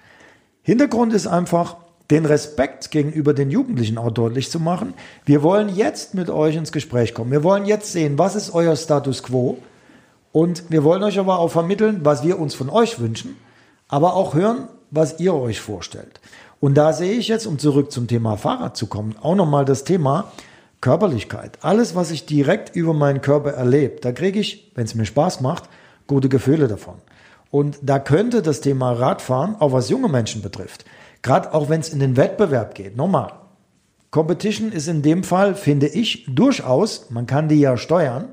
[0.61, 1.77] Hintergrund ist einfach,
[2.11, 4.93] den Respekt gegenüber den Jugendlichen auch deutlich zu machen.
[5.25, 7.31] Wir wollen jetzt mit euch ins Gespräch kommen.
[7.31, 9.57] Wir wollen jetzt sehen, was ist euer Status quo.
[10.31, 13.37] Und wir wollen euch aber auch vermitteln, was wir uns von euch wünschen,
[13.87, 16.19] aber auch hören, was ihr euch vorstellt.
[16.59, 19.83] Und da sehe ich jetzt, um zurück zum Thema Fahrrad zu kommen, auch nochmal das
[19.83, 20.31] Thema
[20.81, 21.59] Körperlichkeit.
[21.61, 25.41] Alles, was ich direkt über meinen Körper erlebe, da kriege ich, wenn es mir Spaß
[25.41, 25.69] macht,
[26.05, 26.95] gute Gefühle davon.
[27.49, 30.85] Und da könnte das Thema Radfahren, auch was junge Menschen betrifft,
[31.25, 32.95] Gerade auch wenn es in den Wettbewerb geht.
[32.95, 33.31] Nochmal,
[34.11, 38.25] Competition ist in dem Fall, finde ich, durchaus, man kann die ja steuern,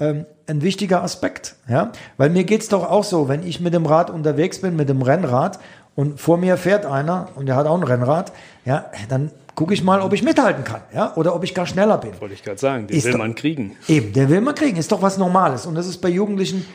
[0.00, 1.54] ähm, ein wichtiger Aspekt.
[1.68, 1.92] Ja?
[2.16, 4.88] Weil mir geht es doch auch so, wenn ich mit dem Rad unterwegs bin, mit
[4.88, 5.60] dem Rennrad
[5.94, 8.32] und vor mir fährt einer und der hat auch ein Rennrad,
[8.64, 11.98] ja, dann gucke ich mal, ob ich mithalten kann, ja, oder ob ich gar schneller
[11.98, 12.20] bin.
[12.20, 13.76] Wollte ich gerade sagen, den ist will doch, man kriegen.
[13.86, 16.66] Eben, der will man kriegen, ist doch was Normales und das ist bei Jugendlichen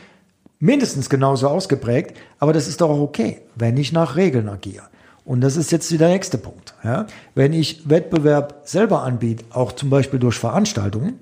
[0.60, 4.88] mindestens genauso ausgeprägt, aber das ist doch auch okay, wenn ich nach Regeln agiere.
[5.26, 6.74] Und das ist jetzt der nächste Punkt.
[6.84, 7.06] Ja?
[7.34, 11.18] Wenn ich Wettbewerb selber anbiete, auch zum Beispiel durch Veranstaltungen,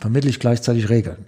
[0.00, 1.26] vermittle ich gleichzeitig Regeln.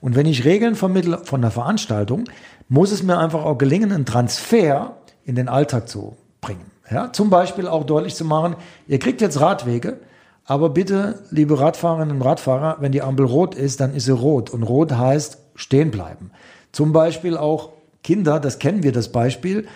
[0.00, 2.24] Und wenn ich Regeln vermittle von der Veranstaltung,
[2.68, 6.70] muss es mir einfach auch gelingen, einen Transfer in den Alltag zu bringen.
[6.88, 7.12] Ja?
[7.12, 8.54] Zum Beispiel auch deutlich zu machen,
[8.86, 9.98] ihr kriegt jetzt Radwege,
[10.44, 14.50] aber bitte, liebe Radfahrerinnen und Radfahrer, wenn die Ampel rot ist, dann ist sie rot.
[14.50, 16.30] Und rot heißt stehen bleiben.
[16.70, 17.70] Zum Beispiel auch
[18.04, 19.66] Kinder, das kennen wir das Beispiel,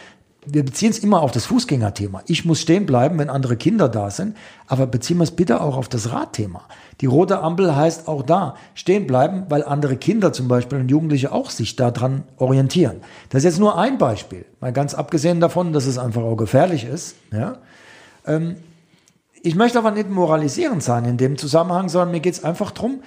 [0.46, 2.22] wir beziehen es immer auf das Fußgängerthema.
[2.26, 4.36] Ich muss stehen bleiben, wenn andere Kinder da sind,
[4.66, 6.62] aber beziehen wir es bitte auch auf das Radthema.
[7.00, 11.32] Die rote Ampel heißt auch da stehen bleiben, weil andere Kinder zum Beispiel und Jugendliche
[11.32, 13.00] auch sich daran orientieren.
[13.30, 16.84] Das ist jetzt nur ein Beispiel, mal ganz abgesehen davon, dass es einfach auch gefährlich
[16.84, 17.16] ist.
[17.32, 17.58] Ja?
[18.26, 18.56] Ähm,
[19.42, 23.02] ich möchte aber nicht moralisierend sein in dem Zusammenhang, sondern mir geht es einfach darum,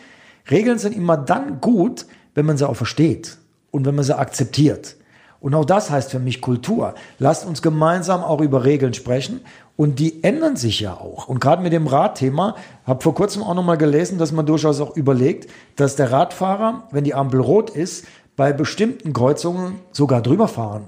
[0.50, 3.38] Regeln sind immer dann gut, wenn man sie auch versteht
[3.72, 4.96] und wenn man sie akzeptiert.
[5.42, 6.94] Und auch das heißt für mich Kultur.
[7.20, 9.42] Lasst uns gemeinsam auch über Regeln sprechen.
[9.76, 11.28] Und die ändern sich ja auch.
[11.28, 14.96] Und gerade mit dem Radthema, habe vor kurzem auch nochmal gelesen, dass man durchaus auch
[14.96, 20.88] überlegt, dass der Radfahrer, wenn die Ampel rot ist, bei bestimmten Kreuzungen sogar drüber fahren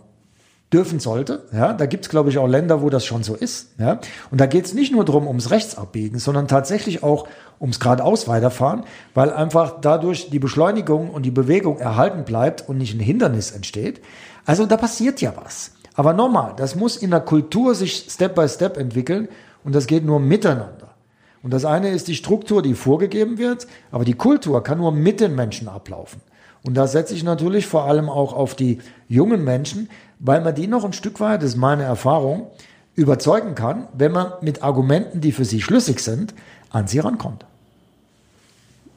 [0.74, 1.43] dürfen sollte.
[1.54, 3.74] Ja, da gibt es, glaube ich, auch Länder, wo das schon so ist.
[3.78, 3.99] Ja,
[4.32, 7.28] und da geht es nicht nur darum, ums Rechtsabbiegen, sondern tatsächlich auch
[7.62, 8.84] ums geradeaus weiterfahren,
[9.14, 14.01] weil einfach dadurch die Beschleunigung und die Bewegung erhalten bleibt und nicht ein Hindernis entsteht.
[14.46, 15.72] Also da passiert ja was.
[15.96, 19.28] Aber nochmal, das muss in der Kultur sich Step by Step entwickeln
[19.64, 20.96] und das geht nur miteinander.
[21.44, 25.20] Und das eine ist die Struktur, die vorgegeben wird, aber die Kultur kann nur mit
[25.20, 26.22] den Menschen ablaufen.
[26.64, 28.80] Und da setze ich natürlich vor allem auch auf die
[29.10, 29.89] jungen Menschen,
[30.20, 32.48] weil man die noch ein Stück weit, das ist meine Erfahrung,
[32.96, 36.34] überzeugen kann, wenn man mit Argumenten, die für sie schlüssig sind,
[36.70, 37.46] an sie rankommt.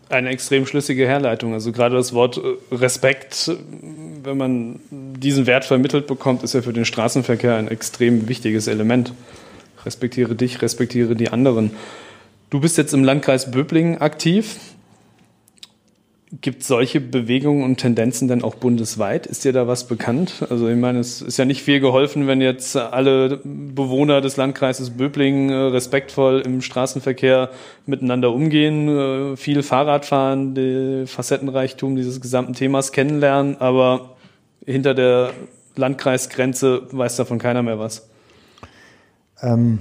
[0.08, 1.52] Eine extrem schlüssige Herleitung.
[1.52, 3.50] Also gerade das Wort äh, Respekt,
[4.22, 9.12] wenn man diesen Wert vermittelt bekommt, ist ja für den Straßenverkehr ein extrem wichtiges Element.
[9.84, 11.72] Respektiere dich, respektiere die anderen.
[12.50, 14.56] Du bist jetzt im Landkreis Böblingen aktiv.
[16.32, 19.26] Gibt solche Bewegungen und Tendenzen dann auch bundesweit?
[19.26, 20.44] Ist dir da was bekannt?
[20.50, 24.90] Also ich meine, es ist ja nicht viel geholfen, wenn jetzt alle Bewohner des Landkreises
[24.90, 27.50] Böblingen äh, respektvoll im Straßenverkehr
[27.86, 34.16] miteinander umgehen, äh, viel Fahrrad fahren, den Facettenreichtum dieses gesamten Themas kennenlernen, aber
[34.64, 35.30] hinter der
[35.76, 38.08] Landkreisgrenze weiß davon keiner mehr was.
[39.42, 39.78] Ähm,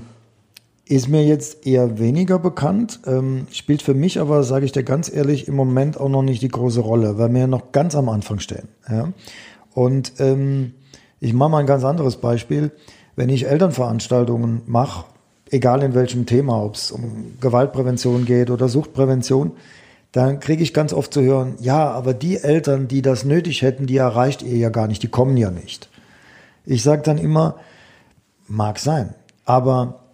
[0.87, 5.11] ist mir jetzt eher weniger bekannt, ähm, spielt für mich aber, sage ich dir ganz
[5.11, 8.07] ehrlich, im Moment auch noch nicht die große Rolle, weil wir ja noch ganz am
[8.07, 8.67] Anfang stehen.
[8.89, 9.11] Ja?
[9.73, 10.73] Und ähm,
[11.19, 12.71] ich mache mal ein ganz anderes Beispiel.
[13.15, 15.05] Wenn ich Elternveranstaltungen mache,
[15.49, 19.53] egal in welchem Thema, ob es um Gewaltprävention geht oder Suchtprävention,
[20.11, 23.85] dann kriege ich ganz oft zu hören, ja, aber die Eltern, die das nötig hätten,
[23.85, 25.89] die erreicht ihr ja gar nicht, die kommen ja nicht.
[26.63, 27.57] Ich sage dann immer,
[28.47, 29.13] mag sein,
[29.43, 30.04] aber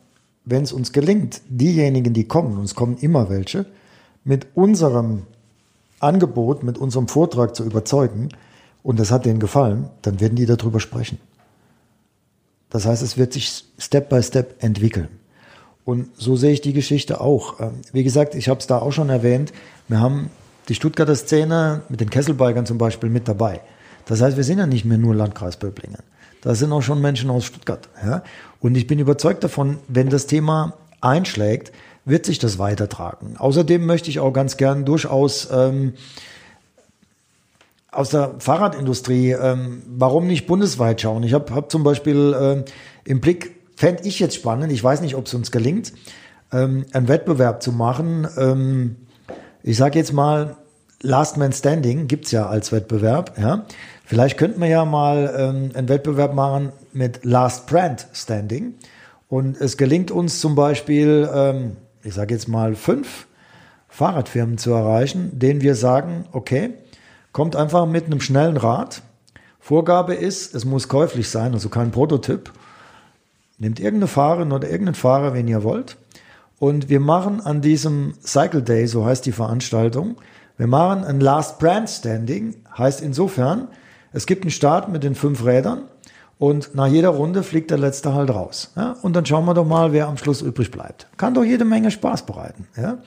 [0.46, 3.66] wenn es uns gelingt, diejenigen, die kommen, uns kommen immer welche,
[4.24, 5.24] mit unserem
[6.00, 8.30] Angebot, mit unserem Vortrag zu überzeugen,
[8.84, 11.20] und das hat denen gefallen, dann werden die darüber sprechen.
[12.72, 15.10] Das heißt, es wird sich Step by Step entwickeln.
[15.86, 17.60] Und so sehe ich die Geschichte auch.
[17.60, 19.52] Ähm, wie gesagt, ich habe es da auch schon erwähnt,
[19.88, 20.30] wir haben
[20.70, 23.62] die Stuttgarter Szene mit den Kesselbikern zum Beispiel mit dabei.
[24.06, 26.02] Das heißt, wir sind ja nicht mehr nur Landkreis Böblingen.
[26.42, 27.90] Da sind auch schon Menschen aus Stuttgart.
[28.04, 28.24] Ja?
[28.62, 31.72] Und ich bin überzeugt davon, wenn das Thema einschlägt,
[32.06, 33.36] wird sich das weitertragen.
[33.38, 35.94] Außerdem möchte ich auch ganz gern durchaus ähm,
[37.92, 41.24] aus der Fahrradindustrie, ähm, warum nicht bundesweit schauen?
[41.24, 42.66] Ich habe hab zum Beispiel ähm,
[43.04, 45.92] im Blick, fände ich jetzt spannend, ich weiß nicht, ob es uns gelingt,
[46.54, 48.28] ähm, einen Wettbewerb zu machen.
[48.38, 48.96] Ähm,
[49.64, 50.56] ich sage jetzt mal,
[51.02, 53.38] Last Man Standing gibt's ja als Wettbewerb.
[53.38, 53.66] Ja?
[54.06, 58.76] Vielleicht könnten wir ja mal ähm, einen Wettbewerb machen mit Last Brand Standing.
[59.30, 63.28] Und es gelingt uns zum Beispiel, ähm, ich sage jetzt mal fünf
[63.88, 66.74] Fahrradfirmen zu erreichen, denen wir sagen, okay,
[67.32, 69.02] kommt einfach mit einem schnellen Rad.
[69.60, 72.52] Vorgabe ist, es muss käuflich sein, also kein Prototyp.
[73.58, 75.98] Nehmt irgendeine Fahrerin oder irgendeinen Fahrer, wenn ihr wollt.
[76.58, 80.18] Und wir machen an diesem Cycle Day, so heißt die Veranstaltung,
[80.58, 83.68] wir machen ein Last Brand Standing, heißt insofern,
[84.14, 85.84] es gibt einen Start mit den fünf Rädern
[86.42, 88.72] und nach jeder Runde fliegt der letzte halt raus.
[88.76, 88.96] Ja?
[89.04, 91.06] Und dann schauen wir doch mal, wer am Schluss übrig bleibt.
[91.16, 92.68] Kann doch jede Menge Spaß bereiten.
[92.76, 92.98] Ja?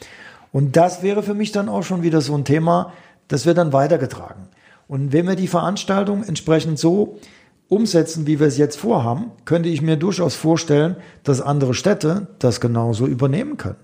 [0.52, 2.92] Und das wäre für mich dann auch schon wieder so ein Thema,
[3.26, 4.46] das wird dann weitergetragen.
[4.86, 7.18] Und wenn wir die Veranstaltung entsprechend so
[7.66, 12.60] umsetzen, wie wir es jetzt vorhaben, könnte ich mir durchaus vorstellen, dass andere Städte das
[12.60, 13.80] genauso übernehmen können.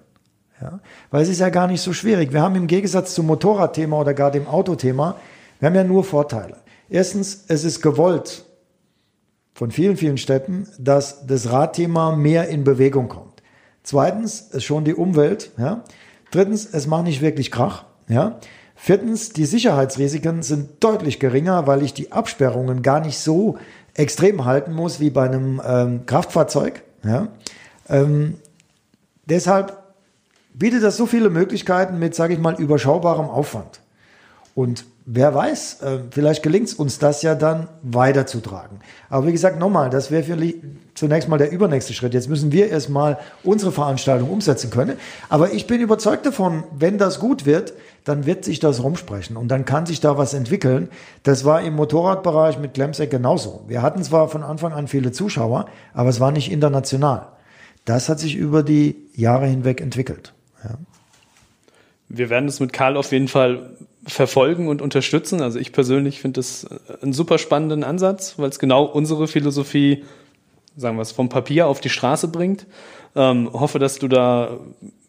[0.63, 0.79] Ja?
[1.11, 2.33] Weil es ist ja gar nicht so schwierig.
[2.33, 5.17] Wir haben im Gegensatz zum Motorradthema oder gar dem Autothema,
[5.59, 6.59] wir haben ja nur Vorteile.
[6.89, 8.45] Erstens, es ist gewollt
[9.55, 13.43] von vielen, vielen Städten, dass das Radthema mehr in Bewegung kommt.
[13.83, 15.51] Zweitens, es schon die Umwelt.
[15.59, 15.85] Ja.
[16.31, 17.85] Drittens, es macht nicht wirklich Krach.
[18.09, 18.39] Ja.
[18.77, 23.59] Viertens, die Sicherheitsrisiken sind deutlich geringer, weil ich die Absperrungen gar nicht so
[23.95, 26.83] extrem halten muss wie bei einem ähm, Kraftfahrzeug.
[27.05, 27.29] Ja.
[27.89, 28.37] Ähm,
[29.27, 29.77] deshalb
[30.55, 33.81] bietet das so viele Möglichkeiten mit, sage ich mal, überschaubarem Aufwand.
[34.55, 38.81] Und wer weiß, äh, vielleicht gelingt es uns das ja dann weiterzutragen.
[39.09, 40.37] Aber wie gesagt, nochmal, das wäre
[40.95, 42.15] zunächst mal der übernächste Schritt.
[42.15, 44.99] Jetzt müssen wir erstmal unsere Veranstaltung umsetzen können.
[45.29, 47.73] Aber ich bin überzeugt davon, wenn das gut wird,
[48.05, 50.89] dann wird sich das rumsprechen und dann kann sich da was entwickeln.
[51.23, 53.65] Das war im Motorradbereich mit Glemsek genauso.
[53.69, 57.29] Wir hatten zwar von Anfang an viele Zuschauer, aber es war nicht international.
[57.85, 60.33] Das hat sich über die Jahre hinweg entwickelt.
[60.65, 60.77] Ja.
[62.09, 63.77] Wir werden es mit Karl auf jeden Fall
[64.07, 65.43] verfolgen und unterstützen.
[65.43, 66.67] Also ich persönlich finde das
[67.03, 70.05] einen super spannenden Ansatz, weil es genau unsere Philosophie,
[70.77, 72.67] sagen wir es, vom Papier auf die Straße bringt.
[73.15, 74.59] Ähm, hoffe, dass du da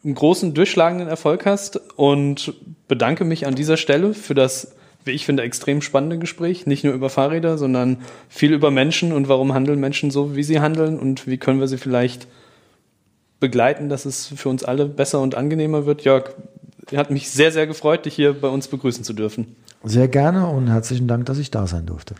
[0.04, 2.54] einen großen, durchschlagenden Erfolg hast und
[2.88, 4.74] bedanke mich an dieser Stelle für das,
[5.06, 6.66] wie ich finde, extrem spannende Gespräch.
[6.66, 10.60] Nicht nur über Fahrräder, sondern viel über Menschen und warum handeln Menschen so, wie sie
[10.60, 12.28] handeln und wie können wir sie vielleicht
[13.40, 16.04] begleiten, dass es für uns alle besser und angenehmer wird.
[16.04, 16.34] Jörg,
[16.94, 19.56] hat mich sehr, sehr gefreut, dich hier bei uns begrüßen zu dürfen.
[19.84, 22.16] Sehr gerne und herzlichen Dank, dass ich da sein durfte.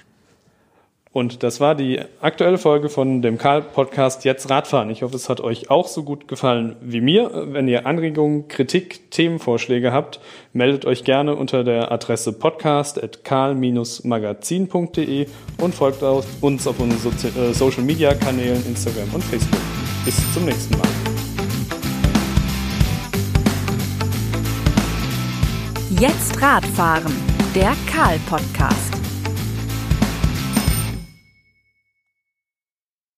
[1.14, 4.90] Und das war die aktuelle Folge von dem Karl-Podcast Jetzt Radfahren.
[4.90, 7.50] Ich hoffe, es hat euch auch so gut gefallen wie mir.
[7.52, 10.22] Wenn ihr Anregungen, Kritik, Themenvorschläge habt,
[10.54, 19.14] meldet euch gerne unter der Adresse podcast.karl-magazin.de und folgt uns auf unseren äh, Social-Media-Kanälen Instagram
[19.14, 19.60] und Facebook.
[20.06, 21.11] Bis zum nächsten Mal.
[26.00, 27.14] Jetzt Radfahren,
[27.54, 29.01] der Karl-Podcast.